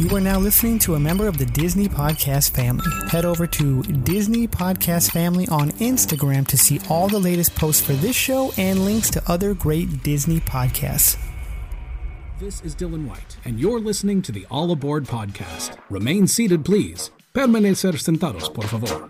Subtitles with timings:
[0.00, 2.86] You are now listening to a member of the Disney Podcast family.
[3.10, 7.92] Head over to Disney Podcast Family on Instagram to see all the latest posts for
[7.92, 11.18] this show and links to other great Disney podcasts.
[12.38, 15.76] This is Dylan White, and you're listening to the All Aboard podcast.
[15.90, 17.10] Remain seated, please.
[17.34, 19.06] Permanecer sentados, por favor.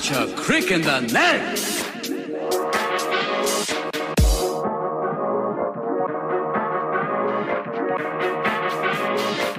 [0.00, 1.40] Such a crick in the neck.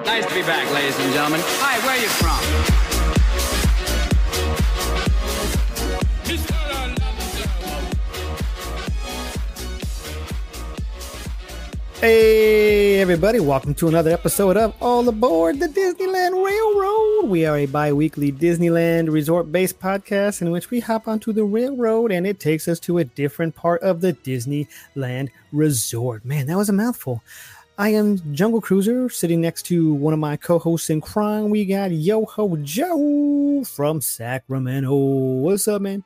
[0.05, 1.42] Nice to be back, ladies and gentlemen.
[1.44, 2.38] Hi, where are you from?
[12.00, 12.67] Hey,
[13.18, 17.28] everybody, welcome to another episode of All Aboard the Disneyland Railroad.
[17.28, 21.44] We are a bi weekly Disneyland resort based podcast in which we hop onto the
[21.44, 26.26] railroad and it takes us to a different part of the Disneyland resort.
[26.26, 27.24] Man, that was a mouthful.
[27.80, 31.50] I am Jungle Cruiser, sitting next to one of my co hosts in crime.
[31.50, 34.94] We got Yo Ho Joe from Sacramento.
[34.94, 36.04] What's up, man?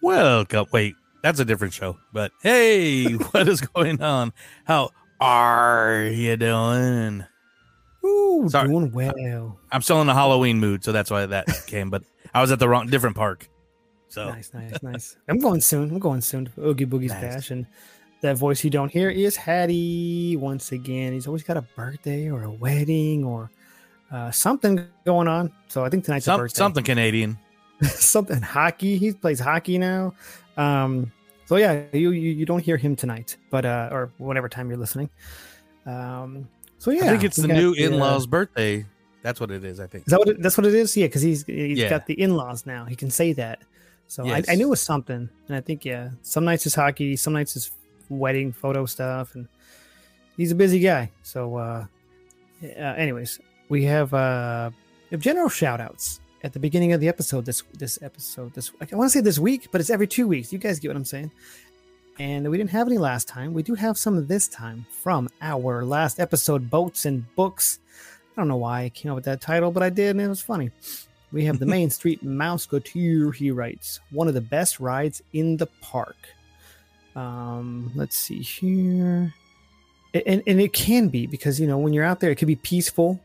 [0.00, 0.66] Welcome.
[0.72, 1.98] Wait, that's a different show.
[2.12, 4.32] But hey, what is going on?
[4.66, 4.90] How
[5.22, 7.24] are you doing?
[8.04, 8.68] Ooh, Sorry.
[8.68, 9.58] doing well.
[9.70, 11.90] I'm still in the Halloween mood, so that's why that came.
[11.90, 12.02] But
[12.34, 13.48] I was at the wrong, different park.
[14.08, 15.16] So Nice, nice, nice.
[15.28, 15.90] I'm going soon.
[15.90, 17.22] I'm going soon to Oogie Boogie's Nice.
[17.22, 17.66] Bash, and
[18.20, 21.12] that voice you don't hear is Hattie once again.
[21.12, 23.50] He's always got a birthday or a wedding or
[24.10, 25.52] uh, something going on.
[25.68, 26.58] So I think tonight's a some, birthday.
[26.58, 27.38] something Canadian.
[27.82, 28.98] something hockey.
[28.98, 30.14] He plays hockey now.
[30.56, 31.10] Um,
[31.52, 34.78] so yeah, you, you you don't hear him tonight, but uh, or whatever time you're
[34.78, 35.10] listening.
[35.84, 38.86] Um, so yeah, I think it's the got new uh, in-laws' birthday.
[39.20, 39.78] That's what it is.
[39.78, 40.06] I think.
[40.06, 40.96] Is that what it, that's what it is?
[40.96, 41.90] Yeah, because he's he's Yeah.
[41.90, 42.86] got the in-laws now.
[42.86, 43.58] He can say that.
[44.08, 44.48] So Yes.
[44.48, 47.34] I, I knew it was something, and I think yeah, some nights is hockey, some
[47.34, 47.70] nights is
[48.08, 49.46] wedding photo stuff, and
[50.38, 51.10] he's a busy guy.
[51.22, 51.84] So, uh,
[52.64, 54.70] uh anyways, we have uh,
[55.10, 57.44] we have general shout outs at the beginning of the episode.
[57.44, 60.52] This this episode this I want to say this week, but it's every two weeks.
[60.52, 61.30] You guys get what I'm saying.
[62.18, 63.54] And we didn't have any last time.
[63.54, 67.78] We do have some this time from our last episode, boats and books.
[68.36, 70.28] I don't know why I came up with that title, but I did, and it
[70.28, 70.70] was funny.
[71.32, 75.56] We have the Main Street Mouse Couture, he writes, one of the best rides in
[75.56, 76.16] the park.
[77.16, 79.32] Um, let's see here.
[80.14, 82.56] And, and it can be because you know when you're out there, it could be
[82.56, 83.20] peaceful.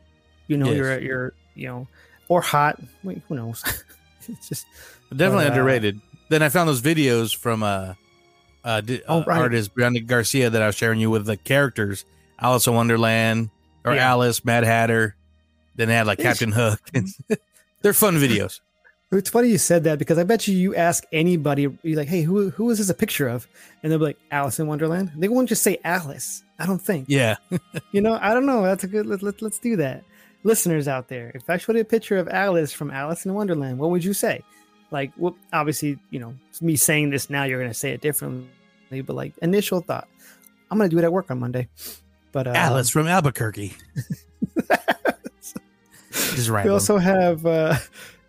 [0.46, 0.76] You know, Yes.
[0.76, 1.88] you're at your, you know,
[2.28, 2.80] or hot.
[3.02, 3.62] Wait, who knows?
[4.28, 4.66] it's just
[5.10, 6.00] Definitely But, uh, underrated.
[6.28, 7.94] Then I found those videos from uh,
[8.64, 9.38] uh, di- Oh, uh, right.
[9.40, 12.04] artist Brianna Garcia that I was sharing you with the characters
[12.38, 13.50] Alice in Wonderland
[13.84, 14.10] or Yeah.
[14.10, 15.16] Alice Mad Hatter.
[15.76, 16.80] Then they had like Captain Hook.
[17.82, 18.60] They're fun videos.
[19.10, 22.20] It's funny you said that because I bet you you ask anybody, you're like, hey,
[22.22, 23.48] who who is this a picture of?
[23.82, 25.12] And they'll be like, Alice in Wonderland.
[25.16, 26.42] They won't just say Alice.
[26.58, 27.06] I don't think.
[27.08, 27.36] Yeah.
[27.92, 28.62] You know, I don't know.
[28.64, 29.06] That's a good.
[29.06, 30.04] Let, let, let's do that.
[30.44, 33.78] Listeners out there, if I showed you a picture of Alice from Alice in Wonderland,
[33.78, 34.42] what would you say?
[34.90, 38.48] Like, well, obviously, you know, me saying this now, you're going to say it differently,
[39.04, 40.08] but like initial thought,
[40.70, 41.68] I'm going to do it at work on Monday.
[42.32, 43.74] But uh, Alice from Albuquerque.
[46.10, 46.64] Just right.
[46.64, 47.76] We also have uh,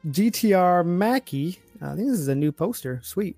[0.07, 1.59] GTR Mackie.
[1.81, 2.99] Uh, I think this is a new poster.
[3.03, 3.37] Sweet.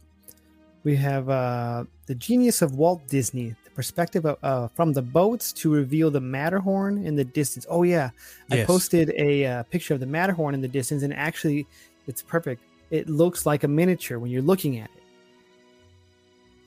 [0.83, 5.71] We have uh, the genius of Walt Disney, perspective of, uh, from the boats to
[5.71, 7.65] reveal the Matterhorn in the distance.
[7.69, 8.11] Oh yeah,
[8.51, 11.65] I posted a uh, picture of the Matterhorn in the distance, and actually,
[12.07, 12.61] it's perfect.
[12.91, 15.03] It looks like a miniature when you're looking at it.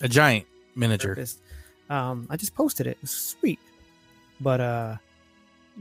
[0.00, 1.16] a giant miniature.
[1.88, 2.98] Um, I just posted it.
[3.02, 3.60] It's sweet.
[4.40, 4.96] But uh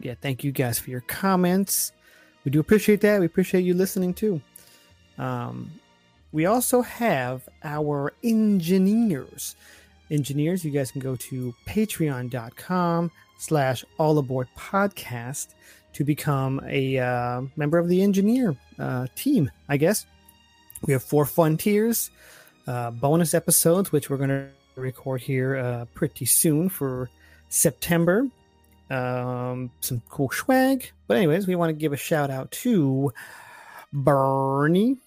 [0.02, 1.92] yeah, thank you guys for your comments.
[2.46, 3.20] We do appreciate that.
[3.20, 4.42] We appreciate you listening too.
[5.18, 5.72] Um
[6.32, 9.56] we also have our engineers.
[10.14, 15.56] Engineers, you guys can go to patreon.com slash all aboard podcast
[15.94, 20.06] to become a uh, member of the engineer uh, team, I guess.
[20.86, 22.12] We have four fun tiers
[22.68, 27.10] uh, bonus episodes, which we're going to record here uh, pretty soon for
[27.50, 28.28] September.
[28.92, 30.92] Um, some cool swag.
[31.08, 33.12] But, anyways, we want to give a shout out to
[33.92, 34.98] Bernie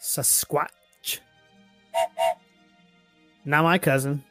[0.00, 1.18] Sasquatch.
[3.48, 4.22] Not my cousin.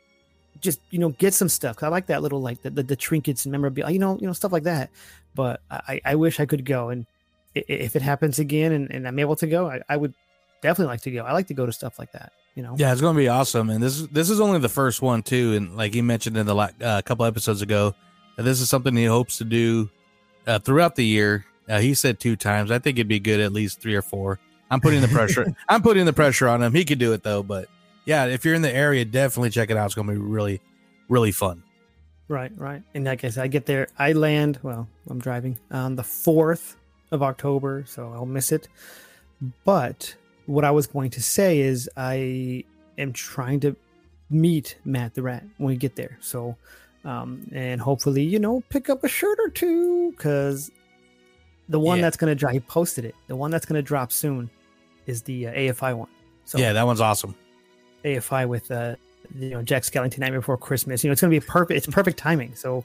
[0.60, 1.76] just you know get some stuff.
[1.76, 4.26] Cause I like that little like the, the, the trinkets and memorabilia, you know, you
[4.26, 4.90] know stuff like that.
[5.34, 7.06] But I, I wish I could go and
[7.68, 10.14] if it happens again and, and I'm able to go, I, I would
[10.62, 11.24] definitely like to go.
[11.24, 12.32] I like to go to stuff like that.
[12.54, 12.74] You know.
[12.76, 13.70] Yeah, it's going to be awesome.
[13.70, 15.54] And this this is only the first one too.
[15.54, 17.94] And like he mentioned in the la- uh, couple episodes ago,
[18.36, 19.90] that this is something he hopes to do
[20.46, 21.44] uh, throughout the year.
[21.68, 22.70] Uh, he said two times.
[22.70, 24.40] I think it'd be good at least three or four.
[24.70, 25.54] I'm putting the pressure.
[25.68, 26.74] I'm putting the pressure on him.
[26.74, 27.42] He could do it though.
[27.42, 27.68] But
[28.04, 29.86] yeah, if you're in the area, definitely check it out.
[29.86, 30.60] It's going to be really,
[31.08, 31.62] really fun.
[32.28, 32.82] Right, right.
[32.94, 33.88] And like I said, I get there.
[33.98, 34.58] I land.
[34.62, 36.76] Well, I'm driving on the fourth
[37.10, 38.68] of October, so I'll miss it.
[39.64, 40.14] But
[40.46, 42.64] what I was going to say is, I
[42.96, 43.76] am trying to
[44.30, 46.18] meet Matt the Rat when we get there.
[46.20, 46.56] So,
[47.04, 50.70] um, and hopefully, you know, pick up a shirt or two because
[51.68, 52.02] the one Yeah.
[52.02, 53.14] that's going to drop, he posted it.
[53.28, 54.50] The one that's going to drop soon
[55.06, 56.08] is the uh, AFI one.
[56.44, 57.34] So yeah, that one's awesome.
[58.04, 58.96] AFI with uh
[59.34, 61.04] you know Jack Skellington Night Before Christmas.
[61.04, 61.76] You know it's gonna be perfect.
[61.76, 62.54] It's perfect timing.
[62.54, 62.84] So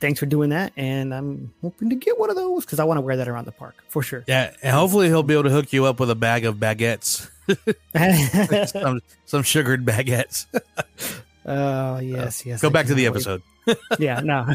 [0.00, 2.98] thanks for doing that, and I'm hoping to get one of those because I want
[2.98, 4.24] to wear that around the park for sure.
[4.26, 7.28] Yeah, and hopefully he'll be able to hook you up with a bag of baguettes,
[8.70, 10.46] some some sugared baguettes.
[11.46, 12.60] Oh yes, yes.
[12.60, 13.08] Go I back to the wait.
[13.08, 13.42] episode.
[13.98, 14.46] yeah, no.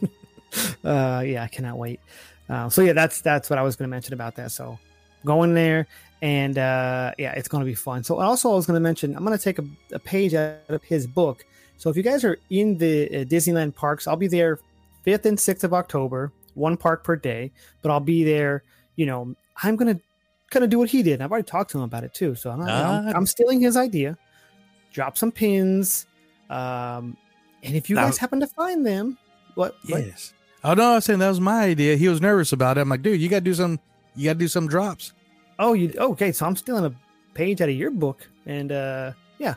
[0.84, 2.00] uh, yeah, I cannot wait.
[2.48, 4.52] Uh, so yeah, that's that's what I was going to mention about that.
[4.52, 4.78] So
[5.24, 5.86] going there,
[6.22, 8.04] and uh, yeah, it's going to be fun.
[8.04, 10.58] So also, I was going to mention I'm going to take a, a page out
[10.68, 11.44] of his book.
[11.78, 14.60] So if you guys are in the uh, Disneyland parks, I'll be there
[15.06, 17.50] fifth and sixth of October, one park per day.
[17.80, 18.64] But I'll be there.
[18.96, 19.98] You know, I'm gonna
[20.50, 21.22] kind of do what he did.
[21.22, 22.34] I've already talked to him about it too.
[22.34, 23.12] So I'm not, I'm, Ah.
[23.16, 24.18] I'm stealing his idea.
[24.92, 26.06] Drop some pins.
[26.50, 27.16] Um,
[27.62, 29.16] and if you guys happen to find them,
[29.54, 29.74] what?
[29.88, 30.34] what- Yes.
[30.64, 31.96] Oh no, I was saying that was my idea.
[31.96, 32.80] He was nervous about it.
[32.80, 33.78] I'm like, dude, you got to do some.
[34.16, 35.12] You got to do some drops.
[35.58, 36.32] Oh, you okay?
[36.32, 36.92] So I'm stealing a
[37.34, 39.54] page out of your book, and uh, yeah.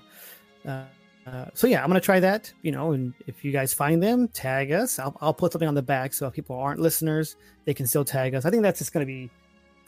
[0.67, 0.83] Uh,
[1.29, 2.51] uh, so yeah, I'm gonna try that.
[2.61, 4.97] You know, and if you guys find them, tag us.
[4.99, 7.35] I'll, I'll put something on the back so if people aren't listeners,
[7.65, 8.45] they can still tag us.
[8.45, 9.29] I think that's just gonna be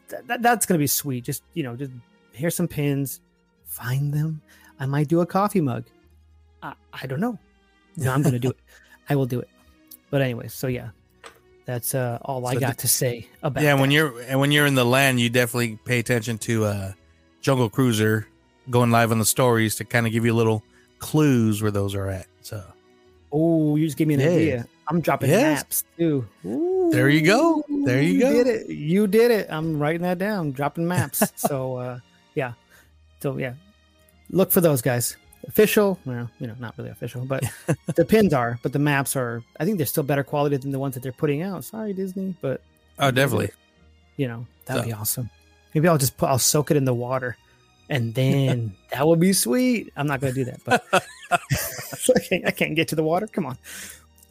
[0.10, 1.24] that, that, that's gonna be sweet.
[1.24, 1.92] Just you know, just
[2.34, 3.22] here's some pins.
[3.66, 4.42] Find them.
[4.80, 5.86] I might do a coffee mug.
[6.62, 7.40] I, I don't know.
[7.98, 8.58] No, I'm gonna do it.
[9.10, 9.50] I will do it.
[10.10, 10.90] But anyway, so yeah,
[11.66, 13.64] that's uh, all I got the- to say about.
[13.64, 16.94] yeah, when you're and when you're in the land, you definitely pay attention to uh,
[17.42, 18.28] Jungle Cruiser
[18.70, 20.64] going live on the stories to kind of give you a little
[21.02, 22.28] clues where those are at.
[22.42, 22.64] So
[23.34, 24.28] Oh, you just gave me an Yeah.
[24.30, 24.68] idea.
[24.88, 25.60] I'm dropping Yes.
[25.60, 26.28] maps too.
[26.92, 27.64] There you go.
[27.86, 28.30] There you go.
[28.30, 28.70] You did it.
[28.70, 29.48] You did it.
[29.50, 30.52] I'm writing that down.
[30.52, 31.24] Dropping maps.
[31.36, 32.00] so uh,
[32.36, 32.54] yeah.
[33.22, 33.54] So yeah,
[34.30, 35.16] look for those guys.
[35.48, 37.44] Official, well, you know, not really official, but
[37.96, 38.60] the pins are.
[38.62, 39.42] But the maps are.
[39.60, 41.64] I think they're still better quality than the ones that they're putting out.
[41.64, 42.62] Sorry, Disney, but
[43.00, 43.50] oh, definitely.
[44.18, 45.30] you know that'd So- be awesome.
[45.74, 46.28] Maybe I'll just put.
[46.30, 47.38] I'll soak it in the water,
[47.92, 49.92] and then that would be sweet.
[49.98, 50.86] I'm not gonna do that, but
[51.32, 53.28] I, can't, I can't get to the water.
[53.28, 53.58] Come on.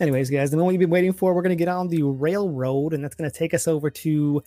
[0.00, 3.05] Anyways, guys, the moment you've been waiting for, we're gonna get on the railroad, and
[3.05, 4.43] that's gonna take us over to.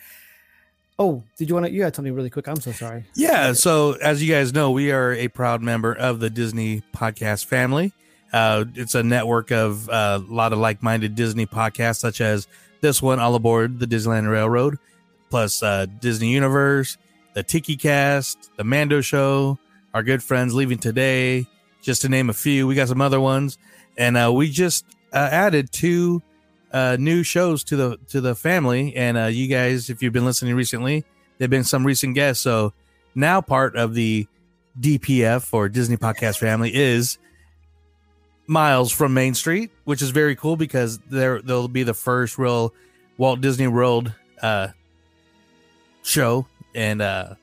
[0.98, 1.72] Oh, did you want to?
[1.72, 2.48] You had something really quick.
[2.48, 3.05] I'm so sorry.
[3.15, 3.53] Yeah.
[3.53, 7.93] So, as you guys know, we are a proud member of the Disney podcast family.
[8.32, 12.48] Uh, it's a network of uh, a lot of like minded Disney podcasts, such as
[12.82, 14.79] this one, All Aboard the Disneyland Railroad,
[15.29, 16.98] plus uh, Disney Universe,
[17.33, 19.57] the Tiki Cast, the Mando Show,
[19.93, 21.47] our good friends Leaving Today,
[21.81, 22.67] just to name a few.
[22.67, 23.57] We got some other ones.
[23.97, 26.21] And uh, we just uh, added two
[26.71, 28.95] uh, new shows to the to the family.
[28.95, 31.05] And uh, you guys, if you've been listening recently,
[31.37, 32.43] they've been some recent guests.
[32.43, 32.73] So
[33.13, 34.27] now part of the
[34.79, 37.19] DPF or Disney Podcast family is
[38.47, 42.73] Miles from Main Street, which is very cool because they're they'll be the first real
[43.17, 44.11] Walt Disney World
[44.41, 44.69] uh,
[46.01, 47.36] show, and uh,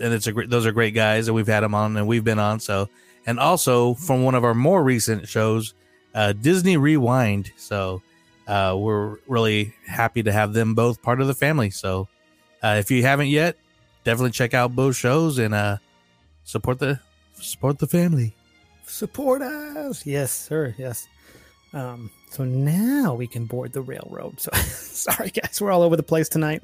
[0.00, 0.50] and it's a great.
[0.50, 2.60] Those are great guys, and we've had them on, and we've been on.
[2.60, 2.88] So
[3.26, 5.74] and also from one of our more recent shows,
[6.14, 7.52] uh, Disney Rewind.
[7.56, 8.02] So
[8.46, 11.70] uh, we're really happy to have them both part of the family.
[11.70, 12.08] So
[12.62, 13.56] uh, if you haven't yet,
[14.04, 15.78] definitely check out both shows and uh,
[16.44, 17.00] support the
[17.34, 18.34] support the family.
[18.86, 20.04] Support us.
[20.04, 20.74] Yes, sir.
[20.76, 21.08] Yes.
[21.72, 24.38] Um, so now we can board the railroad.
[24.40, 26.62] So sorry, guys, we're all over the place tonight.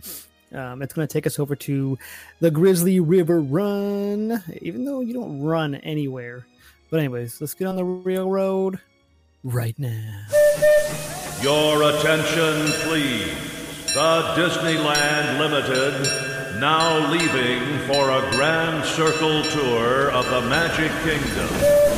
[0.53, 1.99] Um, it's going to take us over to
[2.41, 6.47] the Grizzly River Run, even though you don't run anywhere.
[6.91, 8.81] But, anyways, let's get on the railroad
[9.45, 10.27] right now.
[11.41, 13.33] Your attention, please.
[13.95, 16.31] The Disneyland Limited
[16.61, 21.90] now leaving for a grand circle tour of the Magic Kingdom.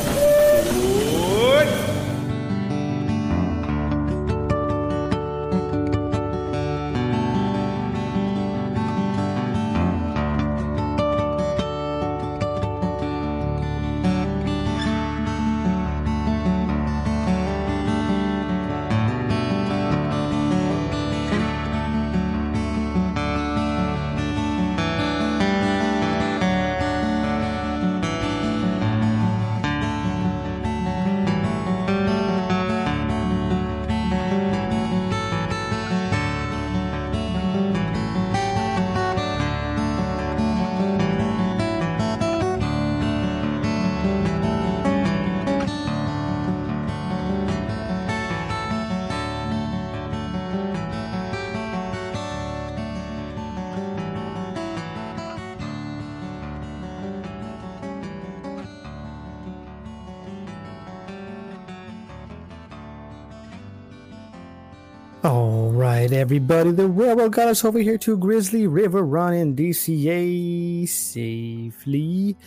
[66.13, 66.71] Everybody.
[66.71, 72.37] The railroad got us over here to Grizzly River Run in DCA safely.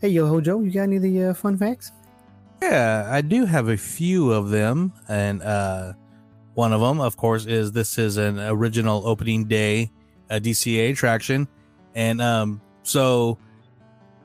[0.00, 1.92] Hey, Yo Ho Joe, you got any of the uh, fun facts?
[2.60, 5.92] Yeah, I do have a few of them, and uh,
[6.54, 9.92] one of them, of course, is this is an original opening day
[10.28, 11.46] uh, DCA attraction,
[11.94, 13.38] and um, so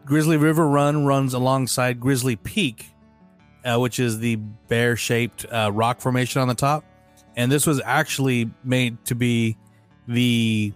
[0.03, 2.87] Grizzly River Run runs alongside Grizzly Peak,
[3.63, 6.83] uh, which is the bear-shaped uh, rock formation on the top,
[7.35, 9.57] and this was actually made to be
[10.07, 10.73] the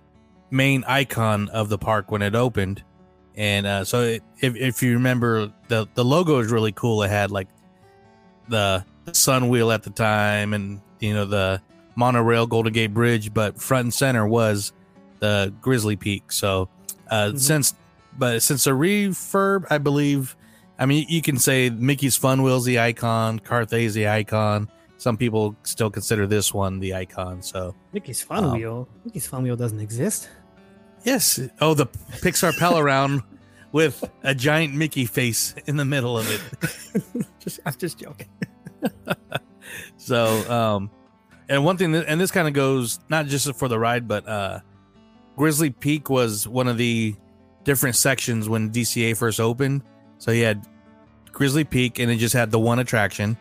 [0.51, 2.84] main icon of the park when it opened.
[3.36, 7.04] And uh, so, it, if if you remember, the the logo is really cool.
[7.04, 7.48] It had like
[8.48, 11.62] the sun wheel at the time, and you know the
[11.96, 14.74] monorail Golden Gate Bridge, but front and center was
[15.20, 16.32] the Grizzly Peak.
[16.32, 16.70] So,
[17.10, 17.39] uh, Mhm.
[17.39, 17.74] since
[18.18, 20.36] but since the refurb, I believe,
[20.78, 24.70] I mean, you can say Mickey's Fun Wheel's the icon, Carthay's the icon.
[25.00, 27.41] Some people still consider this one the icon.
[27.41, 28.88] So, Mickey's Fun Um, Wheel.
[29.06, 30.29] Mickey's Fun Wheel doesn't exist.
[31.03, 31.39] yes.
[31.60, 31.88] Oh, the
[32.22, 33.24] Pixar Pal around
[33.72, 37.25] with a giant Mickey face in the middle of it.
[37.39, 38.27] just, I'm just joking.
[39.98, 40.89] So, um,
[41.48, 44.27] and one thing, that, and this kind of goes not just for the ride, but
[44.27, 44.60] uh,
[45.38, 47.15] Grizzly Peak was one of the
[47.63, 49.84] different sections when DCA first opened.
[50.18, 50.65] So he had
[51.32, 53.38] Grizzly Peak, and it just had the one attraction,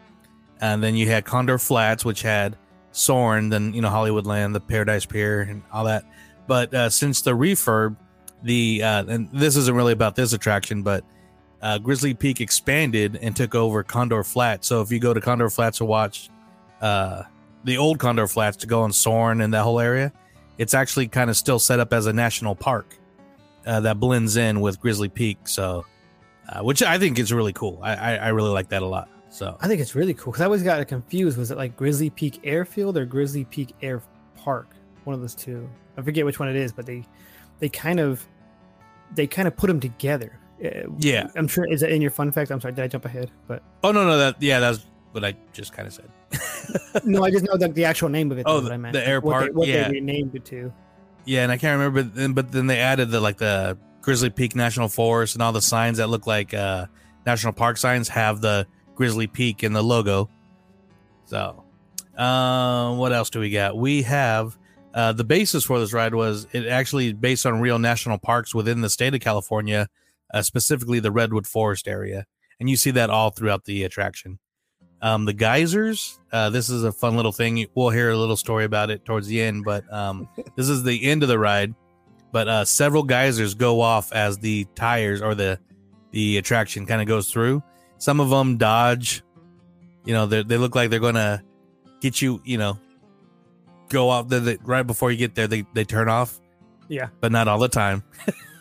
[0.61, 2.57] and then you had Condor Flats, which had
[2.93, 6.05] Soarin', then you know Hollywoodland, the Paradise Pier, and all that.
[6.47, 7.97] But uh, since the refurb,
[8.43, 11.05] the uh, and this isn't really about this attraction, but
[11.62, 14.67] uh, Grizzly Peak expanded and took over Condor Flats.
[14.67, 16.31] So if you go to Condor Flats to watch
[16.81, 17.25] uh,
[17.65, 20.12] the old Condor Flats to go on Soarin' and that whole area,
[20.57, 22.97] it's actually kind of still set up as a national park
[23.67, 25.38] uh, that blends in with Grizzly Peak.
[25.45, 25.85] So,
[26.49, 27.81] uh, which I think is really cool.
[27.83, 29.09] I, I, I really like that a lot.
[29.30, 31.37] So, I think it's really cool because I always got confused.
[31.37, 34.02] Was it like Grizzly Peak Airfield or Grizzly Peak Air
[34.37, 34.68] Park?
[35.04, 35.68] One of those two.
[35.97, 37.04] I forget which one it is, but they
[37.58, 38.26] they kind of
[39.14, 40.38] they kind of put them together.
[40.64, 41.28] Uh, Yeah.
[41.37, 41.70] I'm sure.
[41.70, 42.50] Is that in your fun fact?
[42.50, 43.30] I'm sorry, did I jump ahead?
[43.47, 46.11] But oh no, no, that yeah, that's what I just kind of said.
[47.04, 48.44] no, I just know the, the actual name of it.
[48.47, 48.92] Oh, what the- I meant.
[48.94, 49.88] the air what park, They, what yeah.
[49.88, 50.73] they renamed it to.
[51.25, 54.30] Yeah, and I can't remember, but then, but then they added the like the Grizzly
[54.30, 56.87] Peak National Forest and all the signs that look like uh,
[57.26, 58.66] national park signs have the
[58.99, 60.28] Grizzly Peak in the logo.
[61.25, 61.64] So,
[62.19, 63.76] uh, what else do we got?
[63.78, 64.59] We have
[64.93, 68.81] uh, the basis for this ride was it actually based on real national parks within
[68.81, 69.88] the state of California,
[70.35, 72.26] uh, specifically the Redwood Forest area,
[72.59, 74.40] and you see that all throughout the attraction.
[75.00, 76.19] Um, the geysers.
[76.33, 77.64] Uh, this is a fun little thing.
[77.76, 81.05] We'll hear a little story about it towards the end, but um, this is the
[81.05, 81.73] end of the ride.
[82.33, 85.61] But uh, several geysers go off as the tires or the
[86.11, 87.62] the attraction kind of goes through.
[87.99, 89.23] Some of them dodge.
[90.05, 91.43] You know, they they look like they're gonna
[92.00, 92.40] get you.
[92.45, 92.78] You know,
[93.88, 96.40] go out they, right before you get there, they they turn off.
[96.88, 97.09] Yeah.
[97.21, 98.02] but not all the time.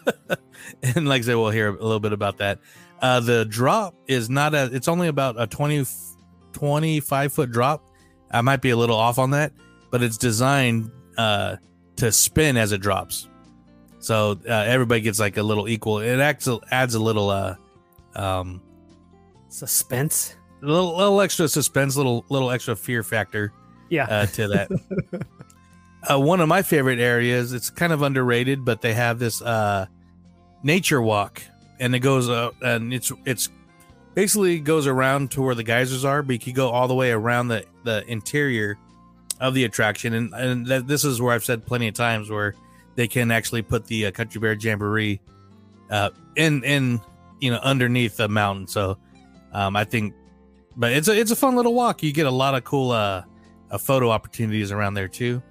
[0.84, 2.60] and like I said, we'll hear a little bit about that.
[3.02, 4.70] Uh, the drop is not a.
[4.74, 5.86] It's only about a 20,
[6.54, 7.84] 25 foot drop.
[8.32, 9.54] I might be a little off on that,
[9.92, 11.58] but it's designed uh,
[11.98, 13.30] to spin as it drops.
[14.00, 16.00] So uh, everybody gets like a little equal.
[16.00, 17.56] It acts, adds a little uh,
[18.16, 18.62] um,
[19.50, 20.36] Suspense.
[20.62, 23.52] a little, little extra suspense, little little extra fear factor
[23.90, 24.06] Yeah.
[24.06, 25.26] uh, to that.
[26.10, 27.54] uh, one of my favorite areas.
[27.54, 29.86] It's kind of underrated, but they have this uh,
[30.64, 31.42] nature walk,
[31.80, 33.50] and it goes uh, and it's it's
[34.14, 37.12] basically goes around to where the geysers are, but you can go all the way
[37.12, 38.78] around the the interior
[39.40, 42.56] of the attraction, and and that, this is where I've said plenty of times where
[42.96, 45.20] they can actually put the uh, Country Bear Jamboree
[45.92, 47.00] uh, in in
[47.40, 48.66] you know underneath the mountain.
[48.68, 48.98] So
[49.58, 50.14] um, I think,
[50.76, 52.04] but it's a it's a fun little walk.
[52.04, 53.24] You get a lot of cool uh,
[53.72, 55.42] uh photo opportunities around there too.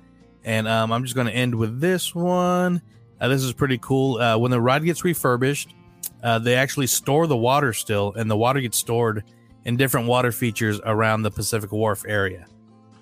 [0.44, 2.80] And um, I'm just going to end with this one.
[3.20, 4.18] Uh, this is pretty cool.
[4.18, 5.74] Uh, when the ride gets refurbished,
[6.22, 9.24] uh, they actually store the water still, and the water gets stored
[9.64, 12.46] in different water features around the Pacific Wharf area.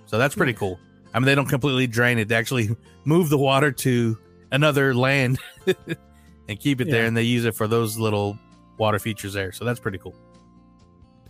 [0.07, 0.81] So that's pretty cool.
[1.13, 4.17] I mean, they don't completely drain it; they actually move the water to
[4.53, 5.39] another land
[6.49, 8.39] and keep it there, and they use it for those little
[8.79, 9.53] water features there.
[9.53, 10.15] So that's pretty cool.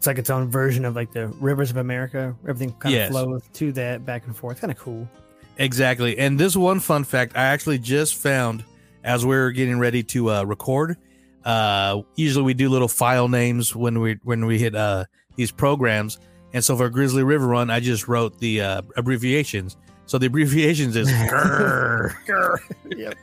[0.05, 2.37] It's like its own version of like the rivers of America.
[2.47, 3.09] Everything kind Yes.
[3.09, 4.61] of flows to that back and forth.
[4.61, 5.09] Kind of cool.
[5.57, 6.19] Exactly.
[6.19, 8.65] And this one fun fact I actually just found
[9.03, 10.99] as we are getting ready to uh, record.
[11.43, 15.07] Uh, usually we do little file names when we when we hit uh,
[15.37, 16.19] these programs.
[16.53, 19.79] And so for Grizzly River Run, I just wrote the uh, abbreviations.
[20.05, 22.13] So the abbreviations is grrr.
[22.27, 22.59] Grr.
[22.95, 23.15] yep.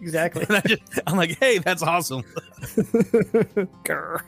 [0.00, 0.46] Exactly.
[0.48, 2.22] And I just, I'm like, hey, that's awesome.
[3.84, 4.22] Grr.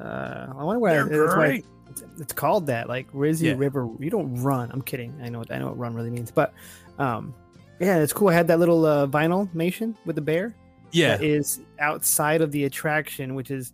[0.00, 2.88] Uh, I wonder why They're that's why it's, it's called that.
[2.88, 3.54] Like Rizzy Yeah.
[3.56, 3.88] River.
[3.98, 4.70] You don't run.
[4.72, 5.14] I'm kidding.
[5.22, 5.44] I know.
[5.50, 6.30] I know what run really means.
[6.30, 6.52] But
[6.98, 7.34] um,
[7.80, 8.28] yeah, it's cool.
[8.28, 10.54] I had that little uh, Vinylmation with the bear.
[10.92, 11.16] Yeah.
[11.18, 13.72] that is outside of the attraction, which is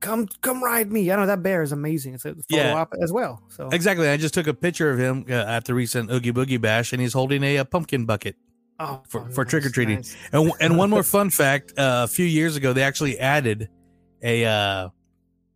[0.00, 1.10] come come ride me.
[1.12, 2.14] I know that bear is amazing.
[2.14, 2.74] It's a photo Yeah.
[2.74, 3.42] op as well.
[3.48, 4.08] So Exactly.
[4.08, 7.00] I just took a picture of him uh, at the recent Oogie Boogie Bash, and
[7.00, 8.36] he's holding a, a pumpkin bucket.
[8.80, 9.96] oh, for- oh, for nice, trick-or-treating.
[9.96, 10.16] nice.
[10.32, 13.68] And and one more fun fact: uh, a few years ago, they actually added
[14.22, 14.88] a uh,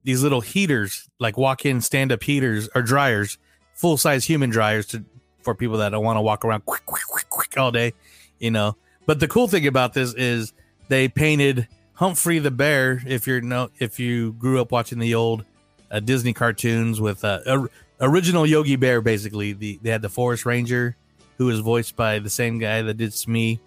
[0.05, 3.39] these little heaters, like walk-in stand-up heaters or dryers,
[3.75, 5.05] full-size human dryers to
[5.43, 7.93] for people that don't want to walk around quick, quick, quick, quick all day,
[8.39, 8.77] you know.
[9.07, 10.53] But the cool thing about this is
[10.89, 13.03] they painted Humphrey the bear.
[13.07, 15.45] If you're no, if you grew up watching the old
[15.91, 20.47] uh, Disney cartoons with uh, or- original Yogi Bear, basically the they had the Forest
[20.47, 20.97] Ranger,
[21.39, 23.61] who was voiced by the same guy that did Smee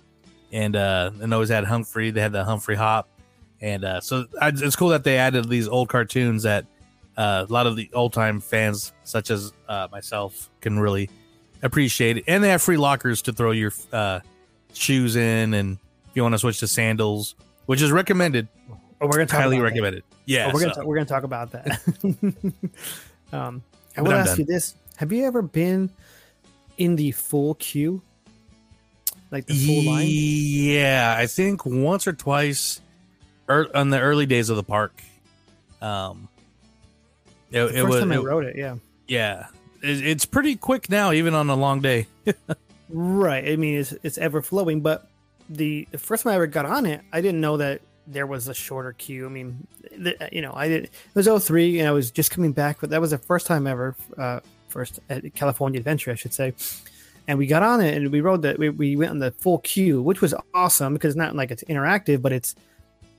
[0.52, 2.10] and uh and always had Humphrey.
[2.10, 3.08] They had the Humphrey Hop,
[3.62, 6.66] and uh so I, it's cool that they added these old cartoons that
[7.18, 11.10] uh, a lot of the old time fans, such as uh, myself, can really
[11.64, 12.26] appreciate it.
[12.28, 14.20] And they have free lockers to throw your uh,
[14.74, 17.34] shoes in, and if you want to switch to sandals,
[17.66, 18.48] which is recommended,
[19.02, 19.72] Oh, we're gonna talk highly about that.
[19.74, 20.04] recommended.
[20.26, 22.54] Yeah, Oh, we're gonna so- talk, we're gonna talk about that.
[23.34, 23.64] um,
[23.98, 24.40] I will ask done.
[24.42, 25.90] you this: Have you ever been
[26.78, 28.02] in the full queue,
[29.32, 30.06] like the full line?
[30.08, 32.80] Yeah, I think once or twice,
[33.50, 34.94] er, on the early days of the park.
[35.82, 36.28] Um,
[37.52, 38.76] it, The it first was time I it- wrote it, yeah.
[39.08, 39.48] yeah,
[39.82, 42.08] it, it's pretty quick now, even on a long day.
[42.90, 43.46] Right.
[43.50, 45.10] I mean, it's it's ever flowing, but
[45.50, 48.48] the, the first time I ever got on it, I didn't know that there was
[48.48, 49.26] a shorter queue.
[49.26, 50.84] I mean, the, you know, I did.
[50.86, 53.68] It was 03 and I was just coming back, but that was the first time
[53.68, 56.54] ever, uh, first at California Adventure, I should say.
[57.28, 58.58] And we got on it and we rode that.
[58.58, 61.66] We, we went on the full queue, which was awesome because it's not like it's
[61.66, 62.56] interactive, but it's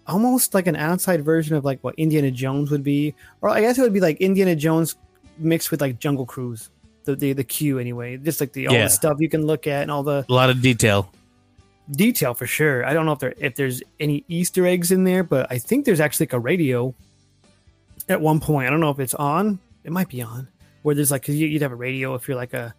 [0.08, 3.78] almost like an outside version of like what Indiana Jones would be, or I guess
[3.78, 4.96] it would be like Indiana Jones
[5.38, 6.70] mixed with like Jungle Cruise.
[7.04, 8.84] The, the, the queue anyway, just like the all Yeah.
[8.84, 11.10] the stuff you can look at and all the A lot of detail.
[11.90, 12.84] detail for sure.
[12.84, 15.84] I don't know if there if there's any Easter eggs in there, but I think
[15.86, 16.94] there's actually like a radio
[18.10, 18.66] at one point.
[18.66, 19.58] I don't know if it's on.
[19.84, 20.48] It might be on.
[20.82, 22.74] Where there's like you, you'd have a radio if you're like a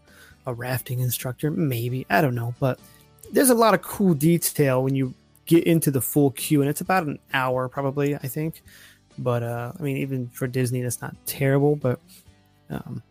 [0.46, 2.06] a rafting instructor, maybe.
[2.10, 2.80] I don't know, but
[3.32, 5.14] there's a lot of cool detail when you
[5.50, 8.16] get into the full queue, and it's about an hour probably.
[8.16, 8.62] I think,
[9.18, 11.76] but uh, I mean, even for Disney, that's not terrible.
[11.76, 12.00] But
[12.70, 13.02] um,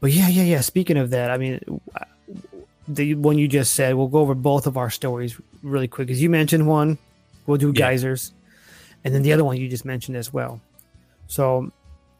[0.00, 0.60] but yeah, yeah, yeah.
[0.62, 1.60] Speaking of that, I mean,
[2.88, 6.06] the one you just said, we'll go over both of our stories really quick.
[6.08, 6.96] Because you mentioned one,
[7.46, 7.72] we'll do Yeah.
[7.90, 8.32] geysers,
[9.04, 10.60] and then the other one you just mentioned as well.
[11.28, 11.70] So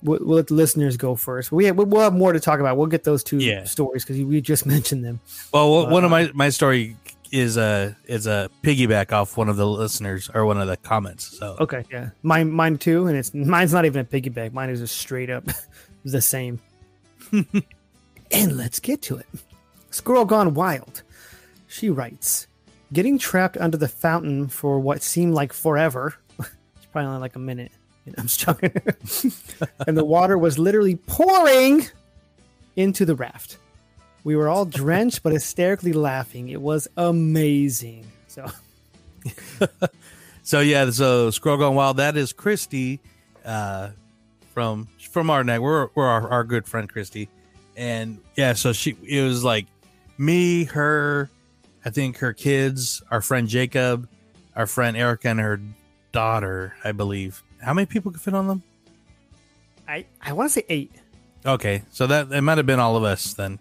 [0.02, 1.50] we'll, we'll let the listeners go first.
[1.52, 2.76] We have, we'll have more to talk about.
[2.76, 3.64] We'll get those two Yeah.
[3.64, 5.20] stories because we just mentioned them.
[5.52, 6.96] Well, one- one of Uh, my my story
[7.32, 11.38] is a is a piggyback off one of the listeners or one of the comments.
[11.38, 14.52] So Okay, yeah, mine, mine too, and it's mine's not even a piggyback.
[14.52, 15.44] Mine is just straight up
[16.04, 16.60] the same.
[17.32, 19.26] and let's get to it.
[19.90, 21.02] Squirrel Gone Wild.
[21.68, 22.46] She writes,
[22.92, 26.14] getting trapped under the fountain for what seemed like forever.
[26.38, 27.72] it's probably only like a minute.
[28.18, 28.72] I'm joking.
[29.86, 31.86] and the water was literally pouring
[32.76, 33.56] into the raft.
[34.24, 36.48] We were all drenched, but hysterically laughing.
[36.48, 38.06] It was amazing.
[38.28, 38.46] So,
[40.42, 41.98] So yeah, so Squirrel Gone Wild.
[41.98, 43.00] That is Christy,
[43.44, 43.90] uh,
[44.52, 45.60] from from our neck.
[45.60, 47.28] We're we're our, our good friend Christy,
[47.76, 48.54] and yeah.
[48.54, 49.66] So she it was like
[50.18, 51.30] me, her,
[51.84, 54.08] I think her kids, our friend Jacob,
[54.56, 55.60] our friend Erica, and her
[56.10, 56.74] daughter.
[56.82, 57.42] I believe.
[57.60, 58.62] How many people could fit on them?
[59.86, 60.90] I, I want to say eight.
[61.46, 63.60] Okay, so that it might have been all of us then.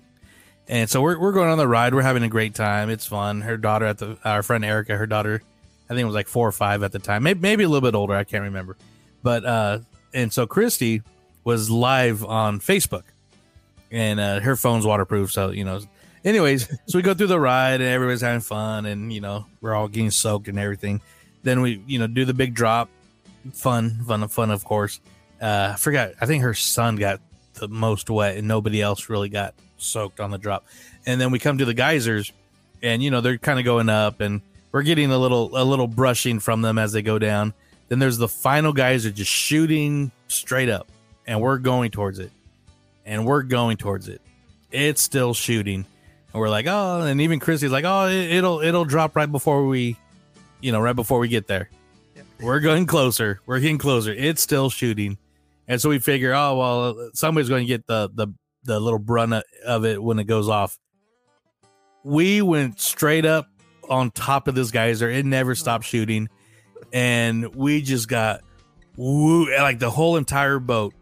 [0.67, 1.93] And so we're we're going on the ride.
[1.93, 2.89] We're having a great time.
[2.89, 3.41] It's fun.
[3.41, 5.41] Her daughter at the our friend Erica, her daughter,
[5.91, 7.23] I think it was like four or five at the time.
[7.23, 8.15] Maybe maybe a little bit older.
[8.15, 8.77] I can't remember.
[9.23, 9.79] But uh,
[10.13, 11.01] and so Christy
[11.43, 13.03] was live on Facebook,
[13.91, 15.33] and uh, her phone's waterproof.
[15.33, 15.81] So you know,
[16.23, 19.73] anyways, so we go through the ride and everybody's having fun, and you know we're
[19.73, 21.01] all getting soaked and everything.
[21.43, 22.89] Then we you know do the big drop,
[23.53, 25.01] fun, fun, fun, of course.
[25.41, 26.13] Uh, I forgot.
[26.21, 27.19] I think her son got
[27.55, 30.65] the most wet, and nobody else really got soaked on the drop.
[31.05, 32.31] And then we come to the geysers,
[32.81, 34.41] and you know they're kind of going up, and
[34.71, 37.53] we're getting a little a little brushing from them as they go down.
[37.89, 40.87] Then there's the final geyser just shooting straight up,
[41.27, 42.31] and we're going towards it,
[43.05, 44.21] and we're going towards it.
[44.71, 45.85] It's still shooting,
[46.33, 49.67] and we're like, oh, and even Christy's like, oh, it, it'll it'll drop right before
[49.67, 49.97] we,
[50.61, 51.69] you know, right before we get there.
[52.39, 53.39] We're going closer.
[53.45, 54.11] We're getting closer.
[54.11, 55.17] It's still shooting.
[55.67, 58.27] And so we figure, oh well, somebody's going to get the the
[58.63, 60.77] the little brunt of it when it goes off.
[62.03, 63.47] We went straight up
[63.89, 65.09] on top of this geyser.
[65.09, 66.29] It never stopped shooting,
[66.91, 68.41] and we just got
[68.97, 70.93] woo like the whole entire boat,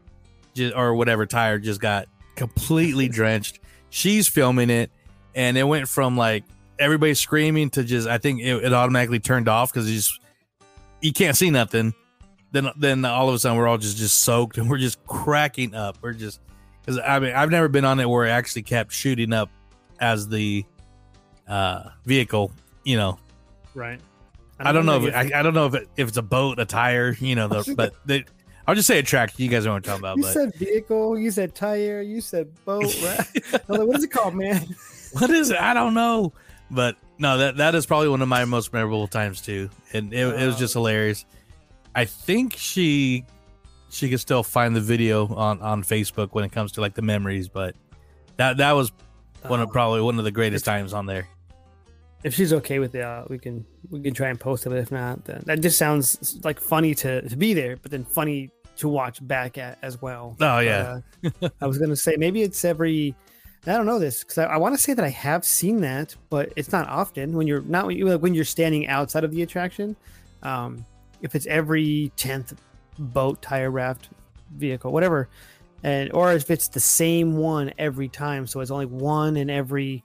[0.53, 3.59] just, or whatever tire, just got completely drenched.
[3.89, 4.91] She's filming it,
[5.35, 6.43] and it went from like
[6.77, 10.19] everybody screaming to just I think it, it automatically turned off because you just
[11.01, 11.93] you can't see nothing
[12.51, 15.75] then then all of a sudden we're all just just soaked and we're just cracking
[15.75, 15.97] up.
[16.01, 16.39] We're just
[16.89, 19.49] because I mean I've never been on it where it actually kept shooting up
[19.99, 20.65] as the
[21.47, 22.51] uh vehicle.
[22.83, 23.19] You know,
[23.75, 23.99] Right.
[24.59, 26.65] I don't know if I, I don't know if it, if it's a boat, a
[26.65, 27.15] tire.
[27.19, 28.25] You know, the, but they,
[28.67, 29.41] I'll just say a tractor.
[29.41, 30.17] You guys know what I'm talking about.
[30.17, 31.17] You But said vehicle.
[31.17, 32.01] You said tire.
[32.01, 32.83] You said boat.
[33.03, 33.69] Right?
[33.69, 34.65] Like, what is it called, man?
[35.13, 35.61] what is it?
[35.61, 36.33] I don't know.
[36.71, 40.25] But no, that that is probably one of my most memorable times too, and it,
[40.25, 41.25] it was just hilarious.
[41.95, 43.25] I think she
[43.89, 47.01] she could still find the video on on Facebook when it comes to like the
[47.01, 47.75] memories, but
[48.37, 48.91] that that was
[49.47, 49.71] one of Oh.
[49.71, 51.27] probably one of the greatest times on there.
[52.23, 54.69] If she's okay with it, uh, we can we can try and post it.
[54.69, 58.03] But if not, then that just sounds like funny to, to be there, but then
[58.03, 60.35] funny to watch back at as well.
[60.41, 60.99] Oh yeah,
[61.41, 63.15] Uh, I was gonna say maybe it's every.
[63.67, 66.15] I don't know this because I, I want to say that I have seen that,
[66.29, 69.31] but it's not often when you're not when you like when you're standing outside of
[69.31, 69.95] the attraction.
[70.43, 70.85] Um,
[71.21, 72.53] if it's every tenth
[72.99, 74.09] boat, tire, raft,
[74.55, 75.29] vehicle, whatever,
[75.83, 80.03] and or if it's the same one every time, so it's only one in every.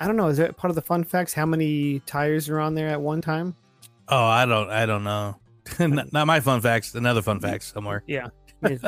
[0.00, 0.26] I don't know.
[0.28, 1.32] Is that part of the fun facts?
[1.32, 3.54] How many tires are on there at one time?
[4.08, 5.36] oh I don't I don't know.
[5.78, 6.94] not, not my fun facts.
[6.94, 8.28] Another fun facts somewhere Yeah,
[8.62, 8.82] it's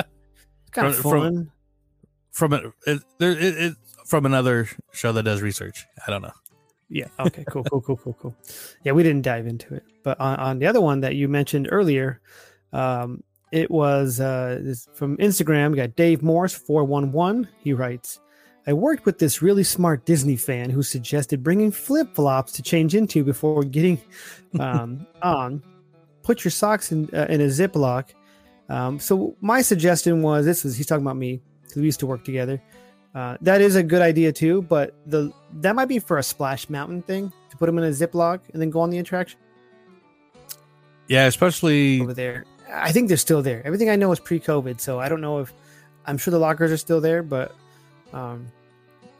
[0.72, 1.52] kind of From- from-
[2.32, 5.86] from it, it, it, it from another show that does research.
[6.06, 6.32] I don't know.
[6.90, 7.06] Yeah.
[7.18, 7.44] Okay.
[7.48, 7.64] Cool.
[7.64, 7.80] Cool.
[7.80, 7.96] Cool.
[7.96, 8.12] Cool.
[8.20, 8.36] Cool.
[8.84, 11.66] Yeah, we didn't dive into it, but on, on the other one that you mentioned
[11.72, 12.20] earlier,
[12.74, 15.70] um, it was uh, from Instagram.
[15.70, 17.48] We got Dave Morris four one one.
[17.58, 18.20] He writes,
[18.66, 22.94] "I worked with this really smart Disney fan who suggested bringing flip flops to change
[22.94, 24.00] into before getting
[24.60, 25.62] um, on.
[26.22, 28.10] Put your socks in uh, in a Ziploc."
[28.68, 32.06] Um, so my suggestion was this was he's talking about me because we used to
[32.06, 32.60] work together.
[33.14, 36.68] Uh, that is a good idea too, but the that might be for a splash
[36.68, 39.38] mountain thing to put them in a ziploc and then go on the attraction
[41.08, 42.44] Yeah, especially over there.
[42.72, 43.62] I think they're still there.
[43.64, 45.52] Everything I know is pre-COVID, so I don't know if
[46.06, 47.54] I'm sure the lockers are still there, but
[48.12, 48.46] um,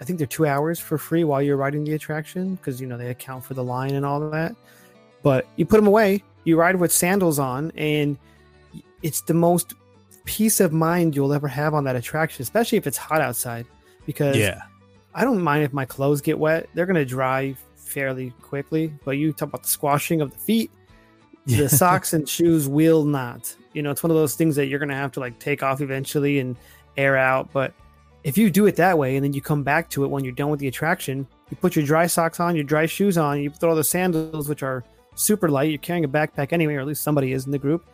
[0.01, 2.97] I think they're two hours for free while you're riding the attraction because you know
[2.97, 4.55] they account for the line and all of that.
[5.23, 8.17] But you put them away, you ride with sandals on, and
[9.03, 9.75] it's the most
[10.25, 13.67] peace of mind you'll ever have on that attraction, especially if it's hot outside.
[14.05, 14.63] Because yeah.
[15.15, 18.93] I don't mind if my clothes get wet; they're gonna dry fairly quickly.
[19.05, 20.71] But you talk about the squashing of the feet,
[21.47, 23.55] the socks and shoes will not.
[23.73, 25.81] You know, it's one of those things that you're gonna have to like take off
[25.81, 26.57] eventually and
[26.97, 27.53] air out.
[27.53, 27.73] But
[28.25, 30.33] if you do it that way and then you come back to it when you're
[30.33, 33.51] done with the attraction, you put your dry socks on, your dry shoes on, you
[33.51, 34.83] throw the sandals, which are
[35.15, 35.71] super light.
[35.71, 37.87] You're carrying a backpack anyway, or at least somebody is in the group.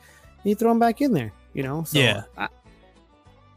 [0.43, 1.33] And you throw them back in there.
[1.53, 2.23] You know, so Yeah.
[2.39, 2.49] I,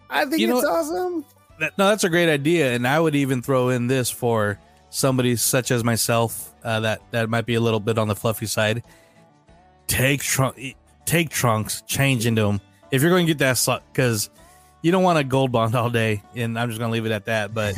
[0.10, 0.80] I think You know it's what?
[0.80, 1.26] awesome.
[1.60, 5.38] That, no, that's a great idea, and I would even throw in this for somebody
[5.38, 8.84] such as myself uh, that that might be a little bit on the fluffy side.
[9.88, 12.62] Take trunk, take trunks, change into them.
[12.92, 14.30] if you're going to get that because
[14.82, 17.12] you don't want a gold bond all day, and I'm just going to leave it
[17.12, 17.54] at that.
[17.54, 17.76] But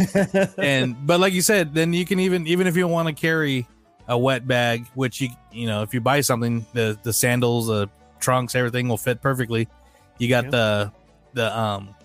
[0.57, 3.67] and but like you said, then you can even even if you want to carry
[4.07, 7.89] a wet bag, which you you know if you buy something, the the sandals, the
[8.19, 9.67] trunks, everything will fit perfectly.
[10.17, 10.91] You got the
[11.33, 11.95] the um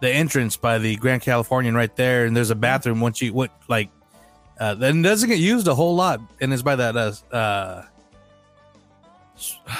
[0.00, 3.00] the entrance by the Grand Californian right there, and there's a bathroom.
[3.00, 3.88] Once you what like,
[4.60, 7.84] uh, then doesn't get used a whole lot, and it's by that uh, uh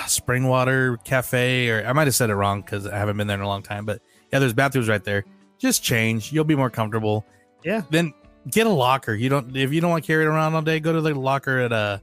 [0.06, 3.42] Springwater Cafe, or I might have said it wrong because I haven't been there in
[3.42, 3.84] a long time.
[3.84, 4.00] But
[4.32, 5.24] yeah, there's bathrooms right there.
[5.58, 7.24] Just change, you'll be more comfortable.
[7.62, 7.82] Yeah.
[7.90, 8.12] Then
[8.50, 9.14] get a locker.
[9.14, 11.14] You don't if you don't want to carry it around all day, go to the
[11.14, 11.98] locker at uh,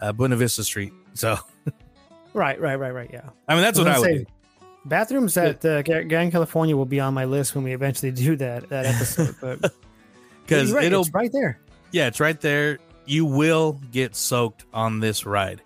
[0.00, 0.92] uh Buena Vista Street.
[1.14, 1.38] So.
[2.34, 3.10] right, right, right, right.
[3.12, 3.30] Yeah.
[3.48, 4.18] I mean, that's what I would say.
[4.18, 4.26] Do.
[4.84, 8.68] Bathrooms at uh, Grand California will be on my list when we eventually do that
[8.68, 9.60] that episode, but
[10.42, 11.60] because right, it'll it's right there.
[11.92, 12.78] Yeah, it's right there.
[13.04, 15.62] You will get soaked on this ride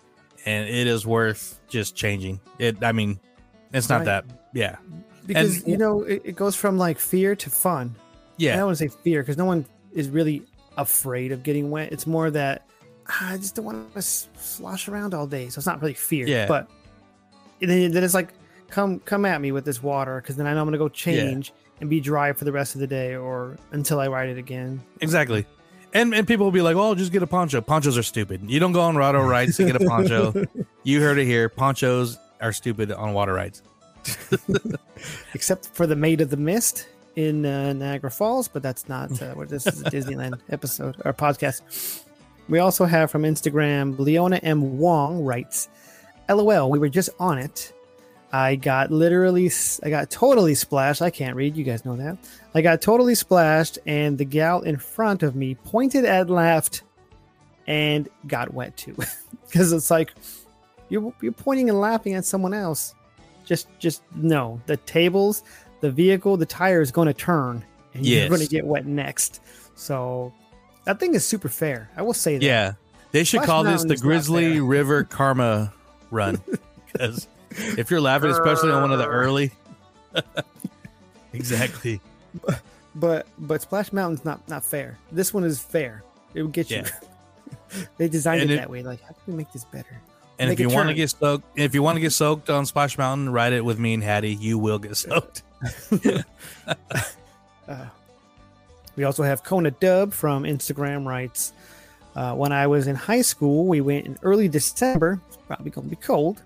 [0.47, 2.81] and it is worth just changing it.
[2.81, 3.19] I mean,
[3.73, 4.05] it's not right.
[4.05, 4.77] that, yeah.
[5.25, 7.93] Because and, you know, it, it, goes from like fear to fun.
[8.37, 10.43] Yeah, I don't want to say fear because no one is really
[10.77, 11.91] afraid of getting wet.
[11.91, 12.65] It's more that
[13.09, 16.25] ah, I just don't want to slosh around all day, so it's not really fear.
[16.25, 16.69] Yeah, but
[17.59, 18.33] then, then it's like
[18.69, 21.49] come come at me with this water because then I know I'm gonna go change
[21.49, 21.81] yeah.
[21.81, 24.81] and be dry for the rest of the day or until I ride it again.
[25.01, 25.45] Exactly.
[25.93, 28.41] And and people will be like, "Oh, just get a poncho." Ponchos are stupid.
[28.49, 30.45] You don't go on water rides to get a poncho.
[30.83, 31.49] you heard it here.
[31.49, 33.61] Ponchos are stupid on water rides.
[35.33, 39.33] Except for the Maid of the Mist in uh, Niagara Falls, but that's not uh,
[39.33, 42.03] what this is a Disneyland episode or podcast.
[42.47, 44.77] We also have from Instagram, Leona M.
[44.77, 45.67] Wong writes,
[46.29, 47.73] LOL, we were just on it.
[48.31, 49.49] I got literally,
[49.83, 51.01] I got totally splashed.
[51.01, 51.55] I can't read.
[51.55, 52.17] You guys know that.
[52.53, 56.83] I got totally splashed, and the gal in front of me pointed at left
[57.67, 58.95] and got wet too.
[59.47, 60.13] Because it's like
[60.89, 62.93] you're you're pointing and laughing at someone else.
[63.45, 64.59] Just just no.
[64.65, 65.43] The tables,
[65.79, 67.63] the vehicle, the tire is going to turn,
[67.93, 68.19] and yes.
[68.19, 69.39] you're going to get wet next.
[69.75, 70.33] So
[70.83, 71.89] that thing is super fair.
[71.95, 72.43] I will say that.
[72.43, 72.73] Yeah,
[73.11, 75.73] they should Splash call Mountain this the Grizzly River Karma
[76.11, 76.41] Run
[76.91, 77.25] because
[77.77, 79.51] if you're laughing, especially on one of the early,
[81.33, 82.01] exactly.
[82.95, 84.97] But but Splash Mountain's not not fair.
[85.11, 86.03] This one is fair.
[86.33, 86.77] It will get you.
[86.77, 87.85] Yeah.
[87.97, 88.83] they designed it, it, that way.
[88.83, 90.01] Like, how can we make this better?
[90.39, 92.65] And make if you want to get soaked, if you want to get soaked on
[92.65, 94.35] Splash Mountain, ride it with me and Hattie.
[94.35, 95.43] You will get soaked.
[97.67, 97.85] uh,
[98.95, 101.53] we also have Kona Dub from Instagram writes,
[102.15, 105.21] uh, when I was in high school, we went in early December.
[105.27, 106.41] It's probably going to be cold.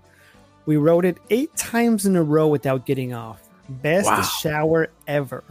[0.66, 3.42] We rode it eight times in a row without getting off.
[3.68, 4.22] Best wow.
[4.22, 5.44] shower ever.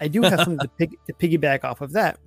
[0.00, 2.18] I do have something to, pig, to piggyback off of that.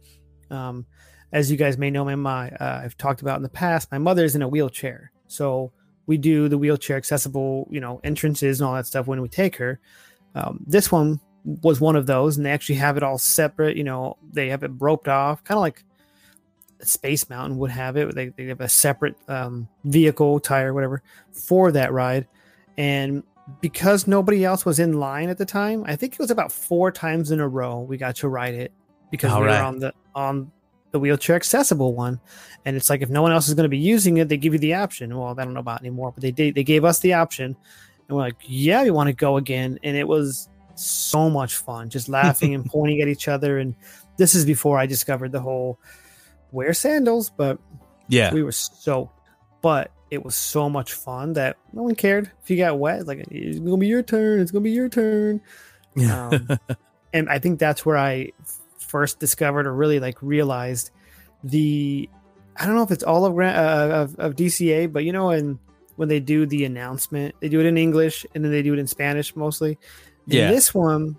[0.49, 0.85] Um,
[1.31, 3.97] as you guys may know, my, my uh, I've talked about in the past, my
[3.97, 5.71] mother is in a wheelchair, so
[6.07, 9.55] we do the wheelchair accessible, you know, entrances and all that stuff when we take
[9.57, 9.79] her.
[10.33, 11.19] Um, this one
[11.61, 13.77] was one of those, and they actually have it all separate.
[13.77, 15.83] You know, they have it roped off, kind of like
[16.81, 18.13] Space Mountain would have it.
[18.15, 22.27] They, they have a separate um, vehicle, tire, whatever, for that ride.
[22.77, 23.23] And
[23.61, 26.91] because nobody else was in line at the time, I think it was about four
[26.91, 28.71] times in a row we got to ride it
[29.11, 29.59] because All we right.
[29.59, 30.51] were on the on
[30.91, 32.19] the wheelchair accessible one.
[32.65, 34.53] And it's like if no one else is going to be using it, they give
[34.53, 35.15] you the option.
[35.15, 36.55] Well, I don't know about anymore, but they did.
[36.55, 37.55] They gave us the option,
[38.07, 39.79] and we're like, yeah, we want to go again.
[39.83, 43.59] And it was so much fun, just laughing and pointing at each other.
[43.59, 43.75] And
[44.17, 45.79] this is before I discovered the whole
[46.51, 47.59] wear sandals, but
[48.07, 49.15] yeah, we were soaked.
[49.61, 53.05] But it was so much fun that no one cared if you got wet.
[53.05, 54.39] Like it's gonna be your turn.
[54.39, 55.41] It's gonna be your turn.
[55.95, 56.29] Yeah.
[56.29, 56.59] Um,
[57.13, 58.31] and I think that's where I
[58.77, 60.91] first discovered or really like realized
[61.43, 62.09] the.
[62.55, 65.59] I don't know if it's all of uh, of, of DCA, but you know, and
[65.95, 68.79] when they do the announcement, they do it in English and then they do it
[68.79, 69.77] in Spanish mostly.
[70.27, 70.51] Yeah.
[70.51, 71.17] this one,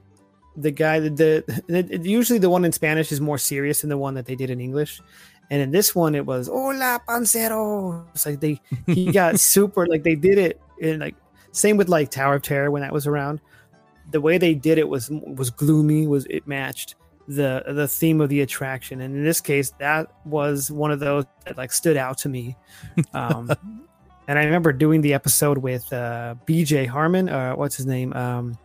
[0.61, 3.99] the guy that the, the usually the one in Spanish is more serious than the
[3.99, 5.01] one that they did in English.
[5.51, 10.05] And in this one, it was "Hola, pancero." It's like they he got super like
[10.05, 11.17] they did it in like
[11.53, 13.41] same with like Tower of Terror when that was around.
[14.11, 16.07] The way they did it was was gloomy.
[16.07, 16.95] Was it matched
[17.27, 19.01] the the theme of the attraction?
[19.01, 22.57] And in this case, that was one of those that like stood out to me.
[23.13, 23.51] Um,
[24.29, 27.29] and I remember doing the episode with uh, BJ Harmon.
[27.29, 28.13] Uh, what's his name?
[28.13, 28.57] Um,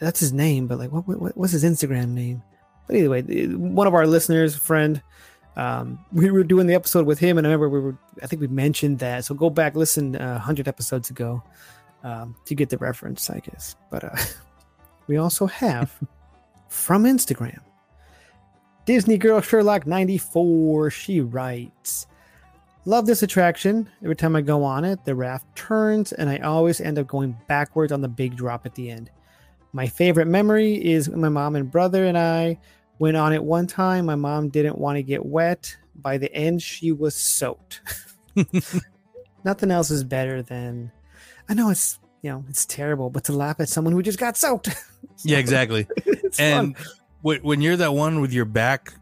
[0.00, 2.42] that's his name, but like, what, what what's his Instagram name?
[2.86, 5.00] But anyway, one of our listeners, friend,
[5.56, 8.40] um, we were doing the episode with him, and I remember we were, I think
[8.40, 9.24] we mentioned that.
[9.24, 11.42] So go back, listen uh, 100 episodes ago
[12.02, 13.76] um, to get the reference, I guess.
[13.90, 14.16] But uh,
[15.06, 15.92] we also have
[16.68, 17.60] from Instagram
[18.86, 20.90] Disney Girl Sherlock 94.
[20.90, 22.06] She writes,
[22.86, 23.88] Love this attraction.
[24.02, 27.36] Every time I go on it, the raft turns and I always end up going
[27.46, 29.10] backwards on the big drop at the end.
[29.72, 32.58] My favorite memory is when my mom and brother and I
[32.98, 34.06] went on it one time.
[34.06, 35.76] My mom didn't want to get wet.
[35.94, 37.80] By the end, she was soaked.
[39.44, 40.90] Nothing else is better than
[41.48, 44.36] I know it's you know it's terrible, but to laugh at someone who just got
[44.36, 44.68] soaked.
[45.22, 45.86] Yeah, exactly.
[46.38, 46.74] and
[47.22, 48.94] wh- when you're that one with your back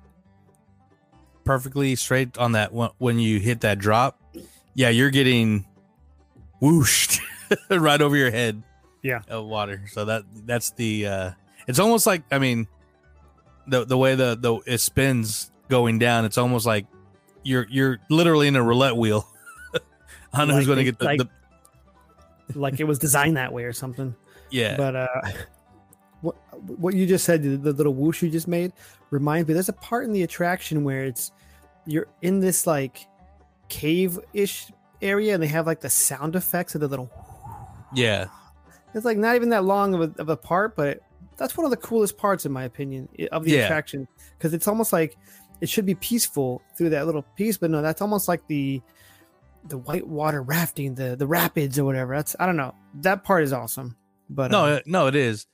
[1.45, 4.21] perfectly straight on that one, when you hit that drop,
[4.75, 5.65] yeah, you're getting
[6.61, 7.21] whooshed
[7.71, 8.63] right over your head.
[9.03, 9.21] Yeah.
[9.29, 9.83] of water.
[9.89, 11.07] So that that's the.
[11.07, 11.31] uh
[11.67, 12.67] It's almost like I mean,
[13.67, 16.87] the the way the the it spins going down, it's almost like
[17.43, 19.29] you're you're literally in a roulette wheel.
[20.33, 21.29] I don't know who's going to get the, like- the
[22.59, 24.15] like it was designed that way or something.
[24.51, 25.07] yeah But uh,
[26.23, 26.37] what
[26.79, 28.73] what you just said, the, the little whoosh you just made,
[29.11, 29.55] reminds me.
[29.55, 31.31] There's a part in the attraction where it's
[31.87, 33.07] you're in this like
[33.69, 34.71] cave ish
[35.03, 37.11] area, and they have like the sound effects of the little.
[37.95, 38.27] yeah
[38.95, 41.01] It's like not even that long of a, of a part, but
[41.37, 43.65] that's one of the coolest parts, in my opinion, of the Yeah.
[43.65, 45.17] attraction because it's almost like
[45.61, 48.81] it should be peaceful through that little piece, but no, that's almost like the
[49.65, 52.15] the white water rafting, the the rapids or whatever.
[52.17, 52.75] That's I don't know.
[53.03, 53.97] That part is awesome.
[54.31, 55.47] But no uh, no it is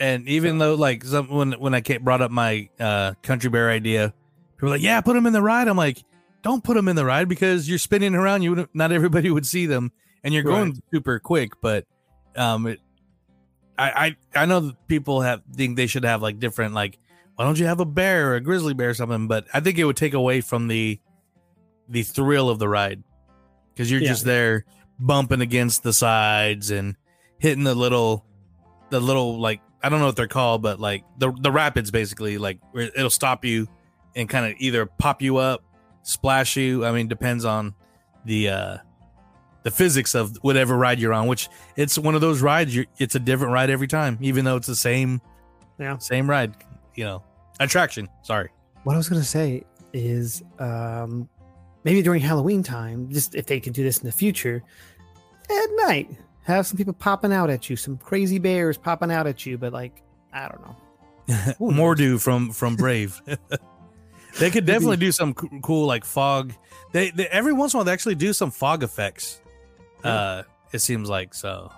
[0.00, 4.14] and even though like some when when i brought up my uh country bear idea
[4.56, 6.02] people were like yeah put them in the ride i'm like
[6.42, 9.46] don't put them in the ride because you're spinning around you wouldn't not everybody would
[9.46, 9.92] see them
[10.24, 11.84] and you're going super quick but
[12.38, 12.80] um it,
[13.76, 16.98] I, I i know that people have think they should have like different like
[17.36, 19.78] why don't you have a bear or a grizzly bear or something but i think
[19.78, 20.98] it would take away from the
[21.88, 23.02] the thrill of the ride
[23.74, 24.08] because you're Yeah.
[24.08, 24.64] just there
[24.98, 26.96] bumping against the sides and
[27.38, 28.24] hitting the little
[28.90, 32.36] the little like I don't know what they're called, but like the the rapids basically
[32.36, 33.68] like where it'll stop you
[34.16, 35.62] and kind of either pop you up,
[36.02, 36.84] splash you.
[36.84, 37.74] I mean, depends on
[38.24, 38.76] the uh
[39.64, 41.26] the physics of whatever ride you're on.
[41.26, 42.74] Which it's one of those rides.
[42.74, 45.20] You it's a different ride every time, even though it's the same
[45.78, 45.98] Yeah.
[45.98, 46.54] same ride.
[46.94, 47.22] You know,
[47.60, 48.08] attraction.
[48.22, 48.50] Sorry.
[48.84, 51.28] what I was gonna say is um
[51.84, 54.62] maybe during Halloween time, just if they could do this in the future,
[55.50, 56.10] at night,
[56.42, 59.72] have some people popping out at you, some crazy bears popping out at you, but
[59.72, 60.76] like I don't know.
[61.58, 61.78] Who knows?
[61.98, 63.20] Mor'du from from Brave.
[64.38, 66.52] they could definitely do some coo- cool like fog.
[66.92, 69.40] They, they every once in a while they actually do some fog effects.
[70.04, 70.10] Yeah.
[70.10, 71.72] Uh, it seems like so.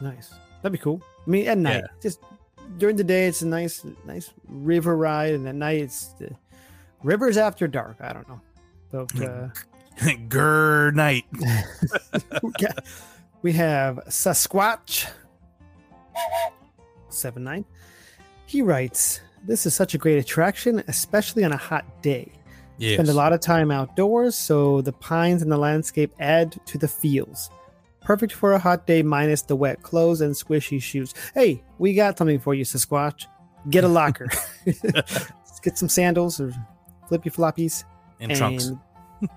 [0.00, 0.32] Nice.
[0.62, 1.02] That'd be cool.
[1.26, 1.86] I mean, at night, Yeah.
[2.02, 2.20] just
[2.78, 6.30] during the day, it's a nice, nice river ride, and at night, it's the
[7.02, 7.96] rivers after dark.
[8.00, 8.40] I don't know,
[8.90, 9.48] but uh,
[10.28, 11.24] Grr night.
[12.42, 12.52] we
[13.42, 15.08] we have Sasquatch
[17.08, 17.64] seven nine.
[18.46, 22.32] He writes, "This is such a great attraction, especially on a hot day.
[22.78, 22.94] Yes.
[22.94, 26.88] Spend a lot of time outdoors, so the pines and the landscape add to the
[26.88, 27.50] feels.
[28.00, 31.12] Perfect for a hot day, minus the wet clothes and squishy shoes.
[31.34, 33.26] Hey, we got something for you, Sasquatch.
[33.68, 34.28] Get a locker.
[35.62, 36.52] Get some sandals or
[37.08, 37.84] flippy floppies
[38.20, 38.70] and trunks.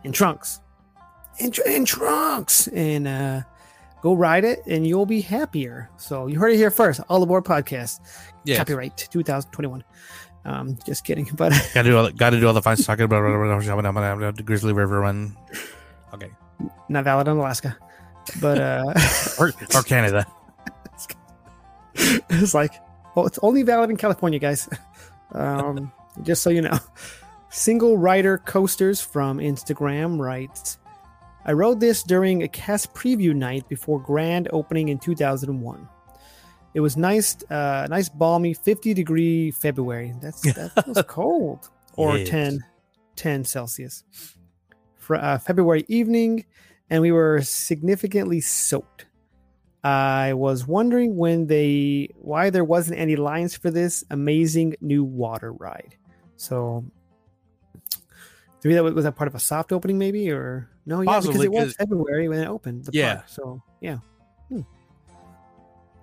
[0.04, 0.62] in trunks,
[1.40, 3.42] in, tr- in trunks, and uh,
[4.04, 5.90] go ride it, and you'll be happier.
[5.98, 7.02] So you heard it here first.
[7.10, 8.00] All aboard podcast.
[8.46, 8.60] Yes.
[8.60, 9.84] Copyright 2021.
[10.44, 12.06] Um, just kidding, but Got to do all.
[12.06, 15.36] The, Got to do all the fine talking about the Grizzly River run.
[16.14, 16.30] Okay,
[16.90, 17.78] not valid in Alaska.
[18.40, 18.94] But uh,
[19.40, 20.26] or, or Canada.
[21.96, 22.74] it's like,
[23.16, 24.70] well, it's only valid in California, guys.
[25.34, 25.92] Um,
[26.24, 26.78] just so you know.
[27.54, 30.78] Single rider coasters from Instagram writes,
[31.44, 35.90] I rode this during a cast preview night before grand opening in 2001.
[36.74, 40.14] It was nice, uh, nice balmy 50 degree February.
[40.22, 42.30] That's that was cold, or Yes.
[42.30, 42.60] 10,
[43.16, 44.04] 10 Celsius.
[44.98, 46.46] For uh, February evening,
[46.90, 49.06] and we were significantly soaked.
[49.84, 55.52] I was wondering when they why there wasn't any lines for this amazing new water
[55.54, 55.96] ride.
[56.38, 56.86] So
[58.64, 61.02] maybe that was, was that part of a soft opening, maybe or no?
[61.02, 62.86] Yeah, Possibly, because it was February when it opened.
[62.86, 63.16] The Yeah.
[63.16, 63.98] park, so yeah.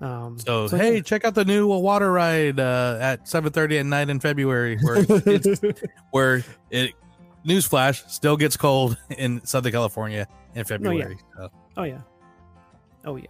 [0.00, 0.78] Um, So, yeah.
[0.78, 5.04] hey, check out the new water ride uh, at 7:30 at night in February, where
[5.08, 5.60] it's
[6.12, 6.92] where it
[7.46, 11.16] newsflash still gets cold in Southern California in February.
[11.38, 12.00] Oh So, Oh yeah.
[13.04, 13.26] Oh yeah.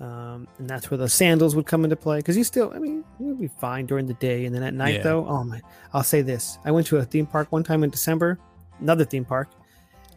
[0.00, 3.04] Um, and that's where the sandals would come into play because you still, I mean,
[3.20, 5.02] you'll be fine during the day, and then at night Yeah.
[5.02, 5.60] though, oh my!
[5.94, 8.36] I'll say this: I went to a theme park one time in December,
[8.80, 9.48] another theme park,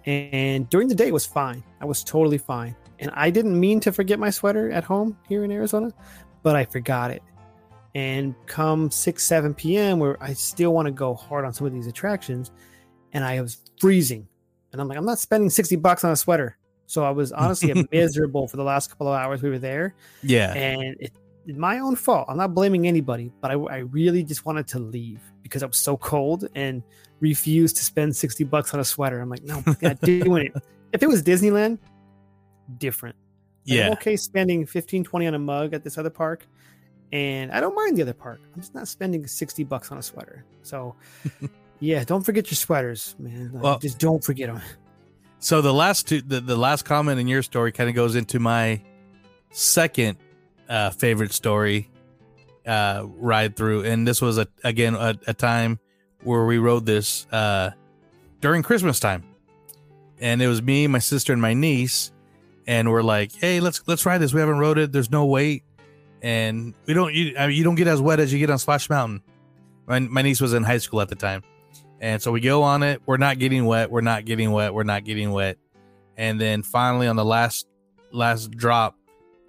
[0.08, 1.64] and during the day it was fine.
[1.82, 5.44] I was totally fine, and I didn't mean to forget my sweater at home here
[5.44, 5.92] in Arizona,
[6.44, 7.22] but I forgot it.
[7.94, 11.74] And come six, seven p.m., where I still want to go hard on some of
[11.74, 12.52] these attractions,
[13.14, 14.28] and I was freezing
[14.72, 16.58] and I'm like, I'm not spending sixty bucks on a sweater.
[16.88, 20.54] So I was honestly miserable for the last couple of hours we were there, Yeah.
[20.54, 21.14] and it,
[21.48, 22.26] it's my own fault.
[22.28, 25.78] I'm not blaming anybody, but I, I really just wanted to leave because I was
[25.78, 26.84] so cold and
[27.22, 29.22] refused to spend sixty bucks on a sweater.
[29.22, 30.64] I'm like, no, I'm not doing it.
[30.94, 31.78] If it was Disneyland,
[32.78, 33.16] different.
[33.68, 33.92] Like, I'm Yeah.
[33.94, 36.48] okay spending 15, 20 on a mug at this other park.
[37.12, 38.42] And I don't mind the other park.
[38.54, 40.44] I'm just not spending 60 bucks on a sweater.
[40.64, 40.96] So,
[41.80, 43.52] yeah, don't forget your sweaters, man.
[43.54, 44.62] Like, Well- just don't forget them.
[45.40, 48.40] So the last two, the, the last comment in your story kind of goes into
[48.40, 48.82] my
[49.52, 50.18] second
[50.68, 51.90] uh, favorite story
[52.66, 55.78] uh, ride through, and this was a again a, a time
[56.24, 57.70] where we rode this uh,
[58.42, 59.24] during Christmas time,
[60.20, 62.12] and it was me, my sister, and my niece,
[62.68, 64.34] and we're like, hey, let's let's ride this.
[64.34, 64.92] We haven't rode it.
[64.92, 65.64] There's no wait,
[66.22, 68.60] and we don't you I mean, you don't get as wet as you get on
[68.60, 69.22] Splash Mountain.
[69.88, 71.44] My my niece was in high school at the time.
[72.02, 73.02] And so we go on it.
[73.06, 73.90] We're not getting wet.
[73.90, 74.74] We're not getting wet.
[74.74, 75.58] We're not getting wet.
[76.18, 77.68] And then finally, on the last
[78.12, 78.98] last drop,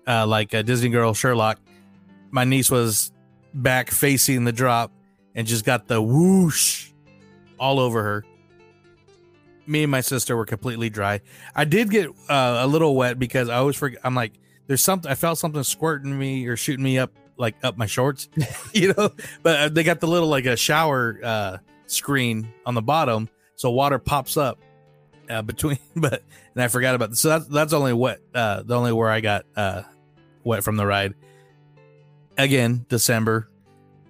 [0.06, 1.58] uh, like a Disney Girl Sherlock,
[2.30, 3.12] my niece was
[3.54, 4.92] back facing the drop
[5.34, 6.90] and just got the whoosh
[7.58, 8.24] all over her.
[9.66, 11.20] Me and my sister were completely dry.
[11.54, 14.00] I did get uh, a little wet because I always forget.
[14.04, 14.32] I'm like,
[14.66, 15.10] there's something.
[15.10, 18.28] I felt something squirting me or shooting me up, like up my shorts,
[18.72, 19.10] you know.
[19.42, 21.56] But uh, they got the little like a shower uh,
[21.86, 24.58] screen on the bottom, so water pops up
[25.30, 25.78] uh, between.
[25.96, 26.22] But
[26.54, 27.20] and I forgot about this.
[27.20, 28.20] So that's that's only wet.
[28.34, 29.82] Uh, the only where I got uh,
[30.44, 31.14] wet from the ride.
[32.38, 33.48] Again, December.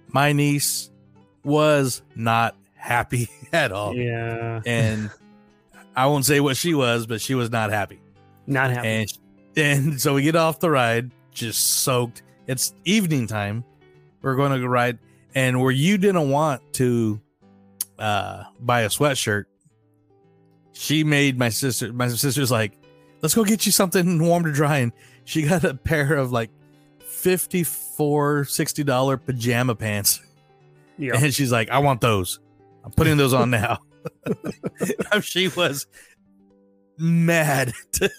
[0.08, 0.90] My niece
[1.44, 4.60] was not happy at all, Yeah.
[4.66, 5.10] and
[5.96, 8.00] I won't say what she was, but she was not happy.
[8.46, 8.88] Not happy.
[8.88, 9.12] And
[9.56, 12.22] and so we get off the ride, just soaked.
[12.46, 13.64] It's evening time.
[14.20, 14.98] We're going to go ride,
[15.34, 17.20] and where you didn't want to
[17.98, 19.44] uh, buy a sweatshirt,
[20.72, 21.92] she made my sister.
[21.92, 22.72] My sister's like,
[23.22, 24.92] "Let's go get you something warm to dry." And
[25.24, 26.50] she got a pair of like
[27.00, 30.20] 54 60 dollar pajama pants,
[30.98, 31.16] yeah.
[31.16, 32.40] and she's like, "I want those.
[32.84, 33.78] I'm putting those on now."
[35.22, 35.86] she was
[36.98, 38.10] mad to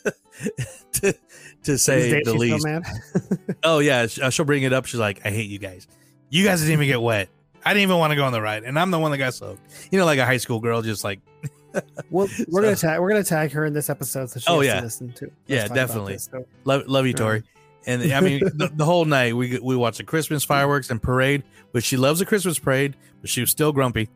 [0.94, 1.16] to,
[1.64, 2.66] to say the least.
[3.64, 4.86] Oh yeah, uh, she'll bring it up.
[4.86, 5.88] She's like, "I hate you guys.
[6.30, 7.30] You guys didn't even get wet.
[7.66, 9.34] I didn't even want to go on the ride, and I'm the one that got
[9.34, 9.62] soaked.
[9.92, 11.20] You know, like a high school girl, just like,
[12.10, 14.62] Well, we're gonna So- tag we're gonna tag her in this episode, so she Oh,
[14.62, 14.76] yeah.
[14.76, 15.32] to listen to.
[15.48, 16.14] Yeah, definitely.
[16.14, 17.44] this, so- love, love you, Tori."
[17.86, 21.44] And I mean, the, the whole night we we watched the Christmas fireworks and parade,
[21.72, 24.10] which she loves the Christmas parade, but she was still grumpy,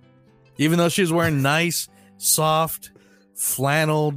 [0.61, 1.87] even though she was wearing nice,
[2.17, 2.91] soft,
[3.35, 4.13] flannel,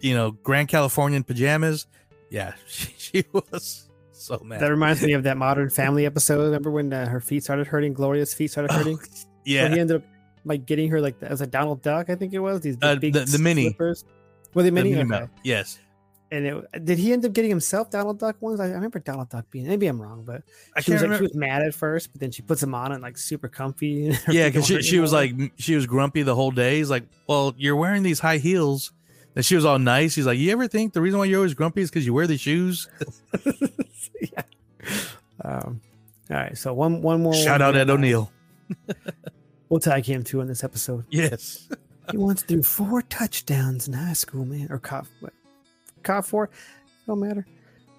[0.00, 1.86] you know, Grand Californian pajamas.
[2.30, 4.60] Yeah, she, she was so mad.
[4.60, 6.42] That reminds me of that Modern Family episode.
[6.44, 7.92] Remember when uh, her feet started hurting?
[7.94, 8.98] Gloria's feet started hurting.
[9.00, 10.02] Oh, So yeah, he ended up
[10.44, 12.60] like getting her like as a Donald Duck, I think it was.
[12.60, 13.64] These big, Uh, big the- the mini.
[13.68, 14.04] slippers.
[14.54, 14.96] Were they The mini?
[14.96, 15.26] Okay.
[15.44, 15.78] Yes,
[16.32, 18.58] And it, did he end up getting himself Donald Duck ones?
[18.58, 19.66] I, I remember Donald Duck being.
[19.66, 20.42] Maybe I'm wrong, but
[20.74, 22.90] I she was like she was mad at first, but then she puts them on
[22.92, 24.16] and like super comfy.
[24.28, 26.78] Yeah, because she, she was like she was grumpy the whole day.
[26.78, 28.92] He's like, "Well, you're wearing these high heels."
[29.36, 30.14] And she was all nice.
[30.14, 32.26] He's like, "You ever think the reason why you're always grumpy is because you wear
[32.26, 32.88] these shoes?"
[34.20, 34.42] yeah.
[35.44, 35.82] Um,
[36.30, 37.34] all right, so one one more.
[37.34, 37.76] Shout one out.
[37.76, 38.32] Ed O'Neill.
[39.68, 41.06] We'll tag him too in this episode.
[41.08, 41.66] Yes.
[42.10, 45.06] He once threw four touchdowns in high school, man, or caught
[46.08, 46.24] what?
[46.24, 46.50] for?
[47.06, 47.46] Don't matter.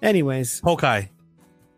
[0.02, 1.10] Anyways, Polk High.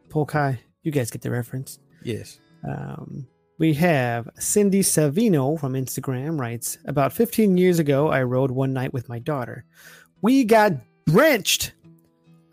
[0.09, 1.79] Polkai, you guys get the reference.
[2.03, 2.41] Yes.
[2.67, 3.27] Um,
[3.59, 8.93] we have Cindy Savino from Instagram writes About 15 years ago, I rode one night
[8.93, 9.65] with my daughter.
[10.23, 10.73] We got
[11.07, 11.73] drenched.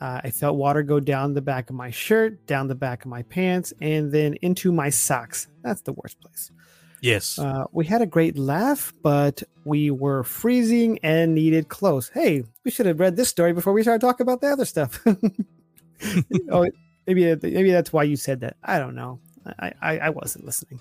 [0.01, 3.09] Uh, I felt water go down the back of my shirt, down the back of
[3.09, 5.47] my pants, and then into my socks.
[5.63, 6.51] That's the worst place.
[7.04, 7.38] Yes.
[7.38, 12.10] Uh, we had a great laugh, but we were freezing and needed clothes.
[12.14, 15.06] Hey, we should have read this story before we started talking about the other stuff.
[16.49, 16.66] oh,
[17.06, 18.56] maybe maybe that's why you said that.
[18.64, 19.20] I don't know.
[19.60, 20.80] I I, I wasn't listening,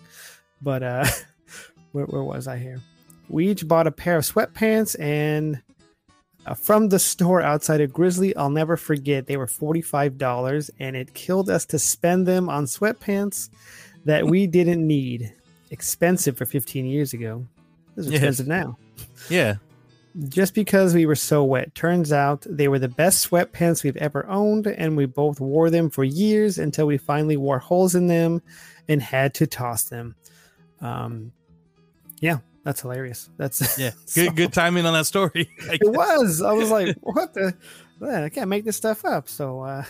[0.63, 1.05] but uh,
[1.91, 2.81] where, where was I here?
[3.29, 5.61] We each bought a pair of sweatpants and
[6.47, 8.37] uh, from the store outside of Grizzly.
[8.37, 9.27] I'll never forget.
[9.27, 13.51] They were forty five dollars, and it killed us to spend them on sweatpants
[14.05, 15.35] that we didn't need.
[15.73, 17.45] Expensive for fifteen years ago.
[17.97, 18.79] This is expensive now
[19.29, 19.57] yeah.
[20.29, 21.75] just because we were so wet.
[21.75, 25.91] Turns out they were the best sweatpants we've ever owned, and we both wore them
[25.91, 28.41] for years until we finally wore holes in them
[28.89, 30.15] and had to toss them.
[30.81, 31.33] Um,
[32.21, 33.29] yeah, that's hilarious.
[33.37, 33.91] That's Yeah.
[34.07, 35.51] so- Good good timing on that story.
[35.59, 36.41] It was.
[36.43, 37.55] I was like, what the?
[38.01, 39.29] Man, I can't make this stuff up.
[39.29, 39.85] So, uh,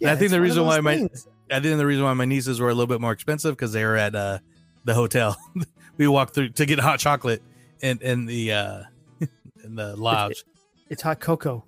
[0.00, 1.08] And I think the reason why those my-
[1.50, 3.84] I think the reason why my nieces were a little bit more expensive because they
[3.84, 4.38] were at uh,
[4.84, 5.36] the hotel.
[5.96, 7.42] we walked through to get hot chocolate
[7.82, 8.82] and and the uh,
[9.64, 10.44] in the lodge.
[10.90, 11.64] It's hot cocoa.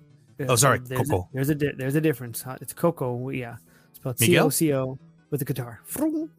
[0.47, 1.21] Oh, sorry, there's cocoa.
[1.31, 2.41] A, there's a di- there's a difference.
[2.41, 3.29] Hot- It's cocoa.
[3.29, 3.55] Yeah,
[3.89, 4.37] it's spelled C?
[4.39, 4.99] O C O
[5.29, 5.81] with the guitar.
[5.89, 6.29] Frung.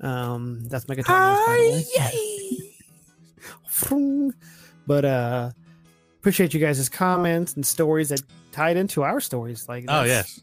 [0.00, 1.34] Um, that's my guitar.
[1.34, 2.74] noise, by the way.
[3.68, 4.32] Frung.
[4.86, 5.50] But uh,
[6.18, 9.68] appreciate you guys' comments and stories that tied into our stories.
[9.68, 10.40] Like, Oh yes,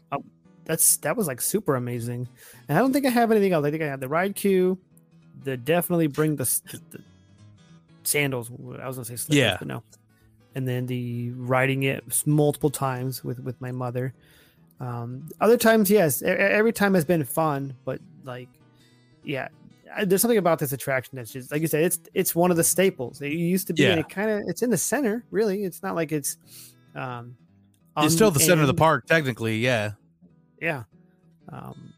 [0.64, 2.26] that's that was like super amazing.
[2.68, 3.66] And I don't think I have anything else.
[3.66, 4.78] I think I had the ride queue,
[5.44, 6.44] the definitely bring the,
[6.90, 7.02] the
[8.02, 8.50] sandals.
[8.50, 9.56] I was gonna say slippers, Yeah.
[9.58, 9.82] but no.
[10.54, 14.14] And then the riding it multiple times with with my mother.
[14.80, 18.48] Um, other times, yes, every time has been fun, but like,
[19.24, 19.48] yeah,
[20.04, 21.82] there's something about this attraction that's just like you said.
[21.84, 23.20] It's it's one of the staples.
[23.20, 23.84] It used to be.
[23.86, 24.00] and Yeah.
[24.00, 25.24] it kind of it's in the center.
[25.30, 26.36] Really, it's not like it's.
[26.94, 27.36] Um,
[28.00, 29.58] it's still the center of the park technically.
[29.58, 29.92] Yeah,
[30.60, 30.84] Yeah.
[31.48, 31.92] Um,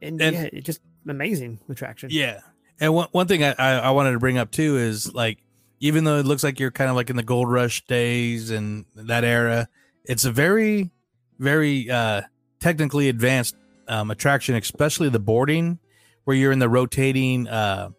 [0.00, 2.10] and, And- yeah, it just amazing attraction.
[2.12, 2.40] yeah.
[2.82, 5.38] And one one thing I, I wanted to bring up too is like
[5.78, 8.86] even though it looks like you're kind of like in the gold rush days and
[8.96, 9.68] that era,
[10.04, 10.90] it's a very
[11.38, 12.22] very uh
[12.58, 13.54] technically advanced
[13.86, 15.78] um, attraction, especially the boarding
[16.24, 17.90] where you're in the rotating uh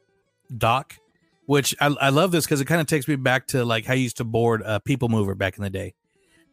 [0.55, 0.95] dock.
[1.45, 3.93] Which I, I love this because it kind of takes me back to like how
[3.93, 5.93] you used to board a people mover back in the day.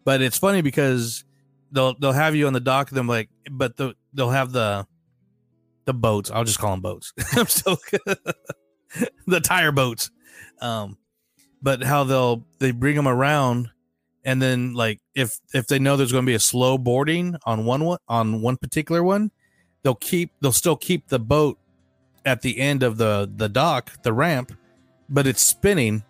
[0.05, 1.25] But it's funny because
[1.73, 2.91] they'll they'll have you on the dock.
[2.91, 4.87] Them like, but the, they'll have the
[5.85, 6.31] the boats.
[6.31, 7.13] I'll just call them boats.
[7.33, 7.79] I'm still
[9.27, 10.11] the tire boats.
[10.61, 10.99] Um,
[11.63, 13.71] but how they'll they bring them around,
[14.25, 17.65] and then like if if they know there's going to be a slow boarding on
[17.65, 19.31] one one on one particular one,
[19.83, 21.59] they'll keep they'll still keep the boat
[22.25, 24.53] at the end of the the dock the ramp,
[25.09, 26.03] but it's spinning.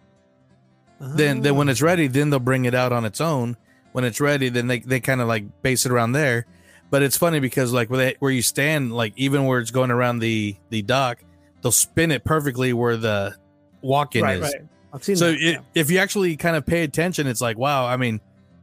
[1.01, 1.73] Then then when Ah.
[1.73, 3.57] it's ready, then they'll bring it out on its own.
[3.93, 6.47] When it's ready, then they they kind of like base it around there.
[6.91, 9.91] But it's funny because like where they, where you stand, like even where it's going
[9.93, 11.22] around the the dock,
[11.62, 13.36] they'll spin it perfectly where the
[13.80, 14.43] walk-in right, is.
[14.43, 14.62] right.
[14.93, 15.41] I've seen So that.
[15.41, 17.86] it, if you actually kind of pay attention, it's like wow.
[17.86, 18.20] I mean,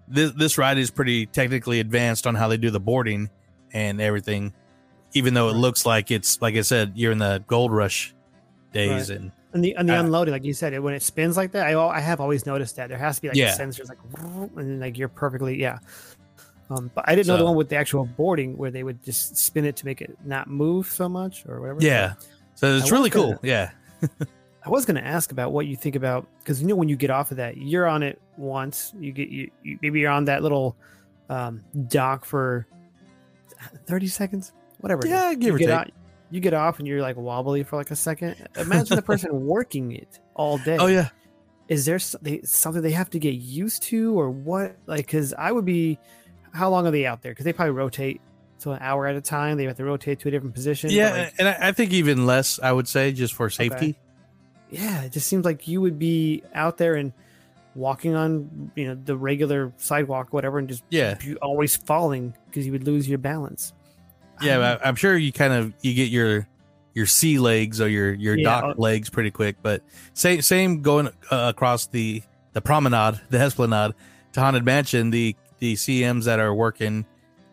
[0.09, 3.29] this this ride is pretty technically advanced on how they do the boarding
[3.71, 4.53] and everything.
[5.13, 5.59] Even though it Right.
[5.61, 8.13] looks like it's like I said, you're in the gold rush
[8.73, 11.37] days, and and the and the uh, unloading, like you said, it when it spins
[11.37, 13.57] like that, I I have always noticed that there has to be like Yeah.
[13.57, 15.79] sensors like, and then, like you're perfectly yeah.
[16.69, 19.37] Um, but I didn't know the one with the actual boarding where they would just
[19.37, 21.79] spin it to make it not move so much or whatever.
[21.81, 22.13] yeah.
[22.55, 23.27] So it's I really cool.
[23.35, 23.69] gonna- Yeah,
[24.65, 26.95] I was going to ask about what you think about because you know when you
[26.97, 28.93] get off of that, you're on it once.
[28.99, 30.75] You get you, you maybe you're on that little
[31.29, 32.65] um, dock for
[33.85, 35.07] thirty seconds, whatever.
[35.07, 35.73] Yeah, give you or get take.
[35.75, 35.91] out-
[36.29, 38.35] you get off and you're like wobbly for like a second.
[38.57, 40.75] Imagine the person working it all day.
[40.77, 41.09] Oh yeah.
[41.69, 44.75] Is there something they have to get used to or what?
[44.87, 45.99] Like, because I would be.
[46.57, 47.31] How long are they out there?
[47.31, 48.19] Because they probably rotate.
[48.59, 50.89] So an hour at a time, they have to rotate to a different position.
[50.89, 53.95] Yeah, like, and I, I think even less, I would say, just for safety.
[54.71, 57.13] yeah it just seems like you would be out there and
[57.75, 61.17] walking on you know the regular sidewalk whatever and just Yeah.
[61.41, 63.71] always falling because you would lose your balance
[64.41, 66.47] Yeah, but I'm sure you kind of you get your
[66.95, 69.57] your sea legs or your your Yeah, dock legs pretty quick.
[69.61, 69.83] But
[70.13, 73.93] same same going uh, across the the promenade, the Esplanade
[74.33, 75.11] to Haunted Mansion.
[75.11, 77.05] The the CMs that are working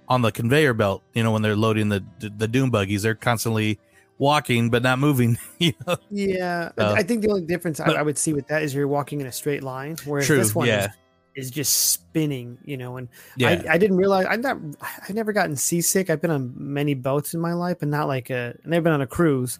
[0.09, 3.79] on the conveyor belt, you know, when they're loading the the doom buggies, they're constantly
[4.19, 5.37] walking but not moving.
[5.59, 5.97] You know?
[6.11, 8.75] yeah I- i think the only difference I, but- I would see with that is
[8.75, 10.91] you're walking in a straight line whereas True, this one yeah.
[11.35, 15.15] is, is just spinning you know and Yeah, I, I didn't realize i'm not i've
[15.15, 18.55] never gotten seasick i've been on many boats in my life but not like a
[18.65, 19.59] a i've been on a cruise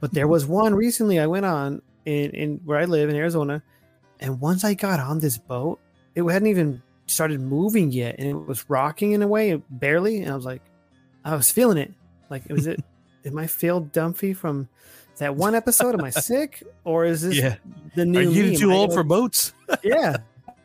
[0.00, 3.62] but there was one recently i went on in, in where i live in arizona
[4.20, 5.78] and once i got on this boat
[6.14, 10.32] it hadn't even started moving yet and it was rocking in a way barely and
[10.32, 10.62] i was like
[11.24, 11.92] i was feeling it
[12.30, 12.82] like was it
[13.26, 14.68] am i Phil Dunphy from
[15.18, 17.56] that one episode am i sick or is this yeah.
[17.94, 18.56] the new Are you me?
[18.56, 19.52] too Am I old gonna- for boats?
[19.84, 20.16] yeah,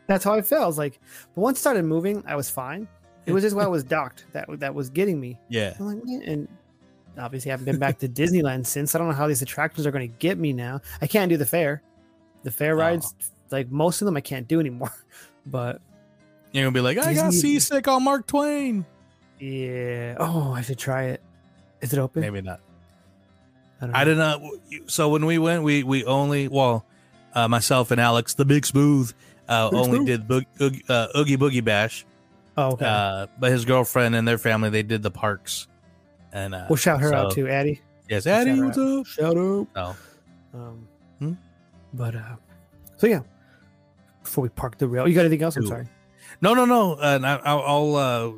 [0.06, 0.64] that's how I felt.
[0.64, 0.98] I was like,
[1.34, 2.88] but once it started moving, I was fine.
[3.26, 5.38] It was just when I was docked that that was getting me.
[5.48, 6.48] Yeah, I'm like, man, and
[7.16, 8.94] obviously I haven't been back to Disneyland since.
[8.94, 10.80] I don't know how these attractions are going to get me now.
[11.00, 11.82] I can't do the fair.
[12.42, 12.78] The fair Oh.
[12.78, 13.14] rides,
[13.52, 14.92] like most of them, I can't do anymore.
[15.46, 15.80] But
[16.52, 18.84] you're gonna be like, I got seasick on Mark Twain.
[19.38, 21.22] yeah, oh, I should try it.
[21.80, 22.20] Is it open?
[22.20, 22.60] Maybe not.
[23.80, 24.04] I don't I know.
[24.04, 24.42] did not.
[24.90, 26.84] So when we went, we we only well,
[27.34, 29.12] uh, myself and Alex, the big smooth,
[29.48, 30.06] uh, Big only Smooth.
[30.06, 32.04] did boog, Oog- uh, Oogie Boogie Bash.
[32.56, 32.84] Oh, okay.
[32.84, 35.66] Uh, but his girlfriend and their family, they did the parks.
[36.32, 37.80] And uh, we'll shout her out too, Addie.
[38.08, 39.06] Yes, Shout Addie, what's up?
[39.06, 39.66] Shout out.
[39.76, 39.96] Oh,
[40.52, 40.88] Um,
[41.18, 41.32] Hmm?
[41.94, 42.36] But uh,
[42.98, 43.20] so yeah.
[44.22, 45.56] Before we park the rail, you got anything else?
[45.56, 45.86] I'm sorry.
[46.40, 46.94] No, no, no.
[46.94, 48.32] Uh, and I, I'll, I'll uh,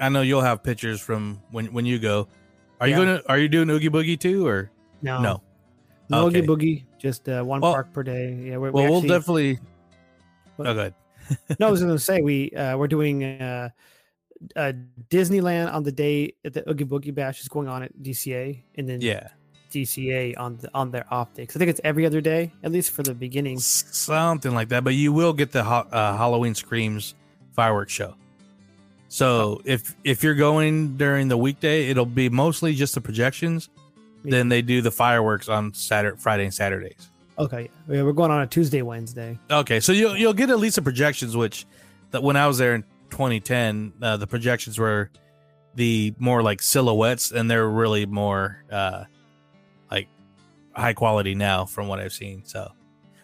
[0.00, 2.28] I know you'll have pictures from when when you go.
[2.80, 3.22] Are you gonna?
[3.28, 4.70] Are you doing Oogie Boogie too, or
[5.02, 5.42] No, no?
[6.08, 6.38] no Okay.
[6.38, 6.84] Oogie Boogie.
[6.98, 8.32] Just uh, one Well- park per day.
[8.34, 9.58] Yeah, Well, we we'll actually- definitely
[10.60, 10.64] Oh,
[11.60, 13.68] no, I was going to say we uh, we're doing uh,
[14.56, 14.72] uh,
[15.08, 18.88] Disneyland on the day that the Oogie Boogie Bash is going on at DCA, and
[18.88, 19.28] then Yeah.
[19.70, 21.54] DCA on the, on their optics.
[21.56, 23.58] I think it's every other day, at least for the beginning.
[23.58, 24.84] something like that.
[24.84, 27.14] But you will get the ho- uh, Halloween Screams
[27.52, 28.14] fireworks show.
[29.08, 33.70] So if if you're going during the weekday, it'll be mostly just the projections.
[34.24, 37.08] Then they do the fireworks on Saturday, Friday, and Saturdays.
[37.38, 39.38] Okay, yeah, we're going on a Tuesday, Wednesday.
[39.50, 41.36] Okay, so you'll you'll get at least the projections.
[41.36, 41.66] Which
[42.10, 45.10] that when I was there in 2010, uh, the projections were
[45.74, 49.04] the more like silhouettes, and they're really more uh,
[50.78, 52.42] high quality now from what I've seen.
[52.44, 52.70] So,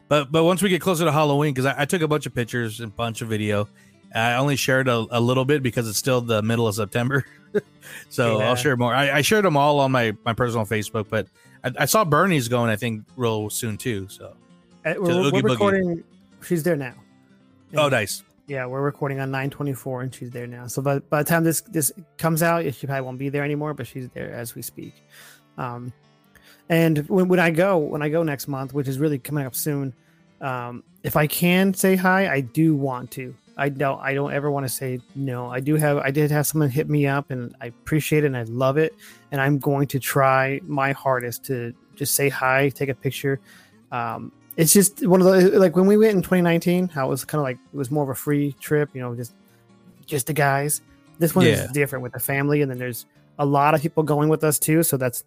[0.09, 2.35] but but once we get closer to Halloween, because I, I took a bunch of
[2.35, 3.69] pictures and a bunch of video,
[4.15, 7.25] I only shared a, a little bit because it's still the middle of September.
[8.11, 8.49] so Yeah.
[8.49, 8.95] I'll share more.
[8.95, 11.29] I, I shared them all on my my personal Facebook, but
[11.63, 12.71] I, I saw Bernie's going.
[12.71, 14.07] I think real soon too.
[14.09, 14.37] So
[14.85, 15.51] Uh, We're, we're Boogie.
[15.51, 16.05] recording.
[16.45, 16.95] She's there now.
[17.77, 18.23] oh, nice.
[18.47, 20.67] Yeah, we're recording on 924 and she's there now.
[20.67, 23.73] So by, by the time this this comes out, she probably won't be there anymore,
[23.73, 24.93] but she's there as we speak.
[25.57, 25.91] Um,
[26.69, 29.55] and when, when I go, when I go next month, which is really coming up
[29.55, 29.93] soon,
[30.41, 33.35] um, if I can say hi, I do want to.
[33.57, 35.49] I don't I don't ever want to say no.
[35.49, 38.37] I do have I did have someone hit me up and I appreciate it and
[38.37, 38.95] I love it.
[39.31, 43.39] And I'm going to try my hardest to just say hi, take a picture.
[43.93, 47.25] Um, it's just one of the like when we went in 2019 how it was
[47.25, 49.35] kind of like it was more of a free trip you know just
[50.07, 50.81] just the guys
[51.19, 51.65] this one Yeah.
[51.65, 53.07] is different with the family and then there's
[53.41, 55.25] a lot of people going with us too so that's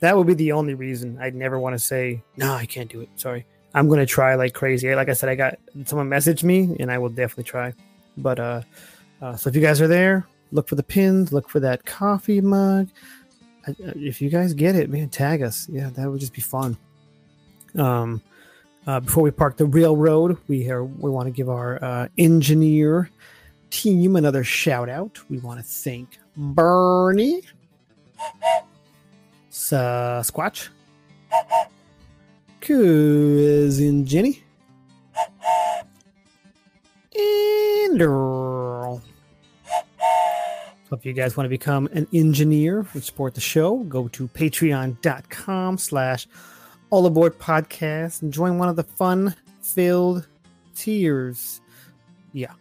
[0.00, 3.00] that would be the only reason i'd never want to say no i can't do
[3.00, 3.46] it sorry.
[3.72, 4.92] I'm going to try like crazy.
[4.94, 7.72] Like i said i got someone messaged me and i will definitely try.
[8.16, 8.62] But uh,
[9.22, 12.40] uh so if you guys are there look for the pins look for that coffee
[12.40, 12.88] mug.
[13.66, 15.68] I- uh, if you guys get it man tag us.
[15.70, 16.76] Yeah that would just be fun.
[17.76, 18.22] Um
[18.86, 23.10] uh, before we park the railroad, we are, we want to give our uh, engineer
[23.70, 25.18] team another shout out.
[25.28, 27.42] We want to thank Bernie,
[29.60, 30.68] Sasquatch,
[32.62, 34.42] Cousin Jenny,
[37.14, 39.02] and Earl.
[40.88, 44.26] So if you guys want to become an engineer and support the show, go to
[44.28, 46.26] patreon.com slash
[46.88, 50.26] all aboard podcast and join one of the fun filled
[50.74, 51.60] tiers.
[52.32, 52.52] Yeah.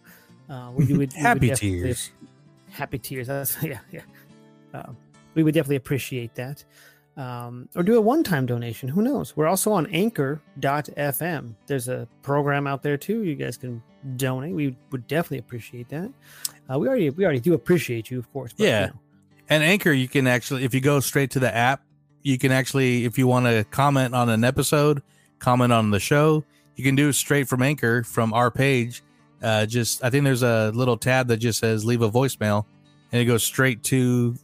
[0.50, 2.12] Uh, we, we, we would Happy definitely- tears.
[2.72, 3.28] Happy tears.
[3.28, 4.02] That's, yeah, yeah.
[4.74, 4.96] Um,
[5.34, 6.64] we would definitely appreciate that.
[7.20, 8.88] Um, or do a one time donation.
[8.88, 9.36] Who knows?
[9.36, 11.54] We're also on anchor.fm.
[11.68, 13.24] There's a program out there too.
[13.24, 13.82] You guys can
[14.16, 14.54] donate.
[14.56, 16.12] We would definitely appreciate that.
[16.72, 18.54] Uh, we already we already do appreciate you, of course.
[18.54, 18.82] But, Yeah.
[18.82, 19.00] you know,
[19.50, 21.82] And Anchor, you can actually, if you go straight to the app,
[22.22, 25.02] you can actually, if you want to comment on an episode,
[25.40, 26.46] comment on the show,
[26.76, 29.02] you can do it straight from Anchor from our page.
[29.42, 32.66] Uh, just, I think there's a little tab that just says leave a voicemail,
[33.12, 34.36] and it goes straight to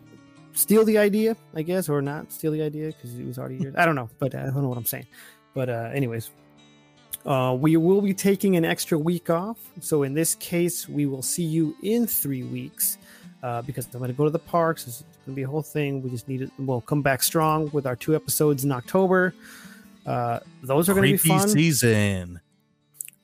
[0.54, 3.74] steal the idea, I guess, or not steal the idea because it was already yours.
[3.74, 5.06] I don't know, but uh, I don't know what I'm saying.
[5.54, 6.30] But uh, anyways,
[7.24, 9.58] Uh, we will be taking an extra week off.
[9.80, 12.98] So in this case, we will see you in three weeks
[13.42, 15.04] uh, because I'm going to go to the parks.
[15.22, 16.02] It's going to be a whole thing.
[16.02, 16.50] We just need it.
[16.58, 19.32] We'll come back strong with our two episodes in October.
[20.04, 21.48] Uh, those are going to be Creepy fun.
[21.48, 22.40] season.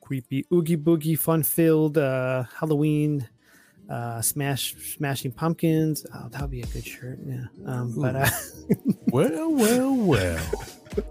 [0.00, 3.28] Creepy, oogie boogie, fun filled uh, Halloween.
[3.90, 6.06] Uh, smash, smashing pumpkins.
[6.14, 7.18] Oh, that would be a good shirt.
[7.26, 7.46] Yeah.
[7.66, 8.28] Um, but uh,
[9.10, 10.50] Well, well, well.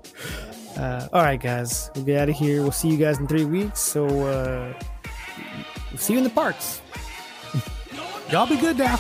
[0.78, 2.62] uh, all right, guys, we'll get out of here.
[2.62, 3.82] We'll see you guys in three weeks.
[3.82, 4.74] So uh,
[5.92, 6.82] we'll see you in the parks.
[8.32, 8.98] Y'all be good now.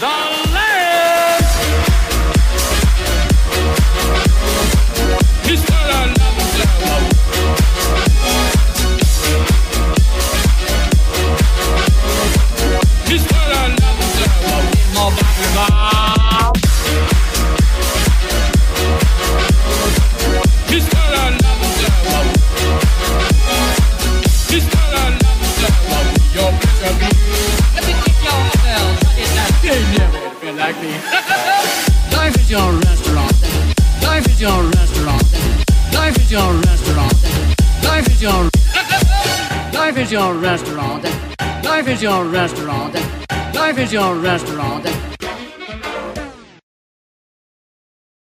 [0.00, 1.44] The land.
[5.44, 7.00] He's got another level.
[13.08, 14.60] He's got another level.
[14.94, 15.12] More
[30.72, 30.92] like me.
[32.16, 33.34] Life is your restaurant.
[34.02, 35.24] Life is your restaurant.
[35.92, 37.14] Life is your restaurant.
[37.82, 38.50] Life is your
[39.72, 41.04] Life is your restaurant.
[41.64, 42.94] Life is your restaurant.
[43.54, 44.86] Life is your restaurant.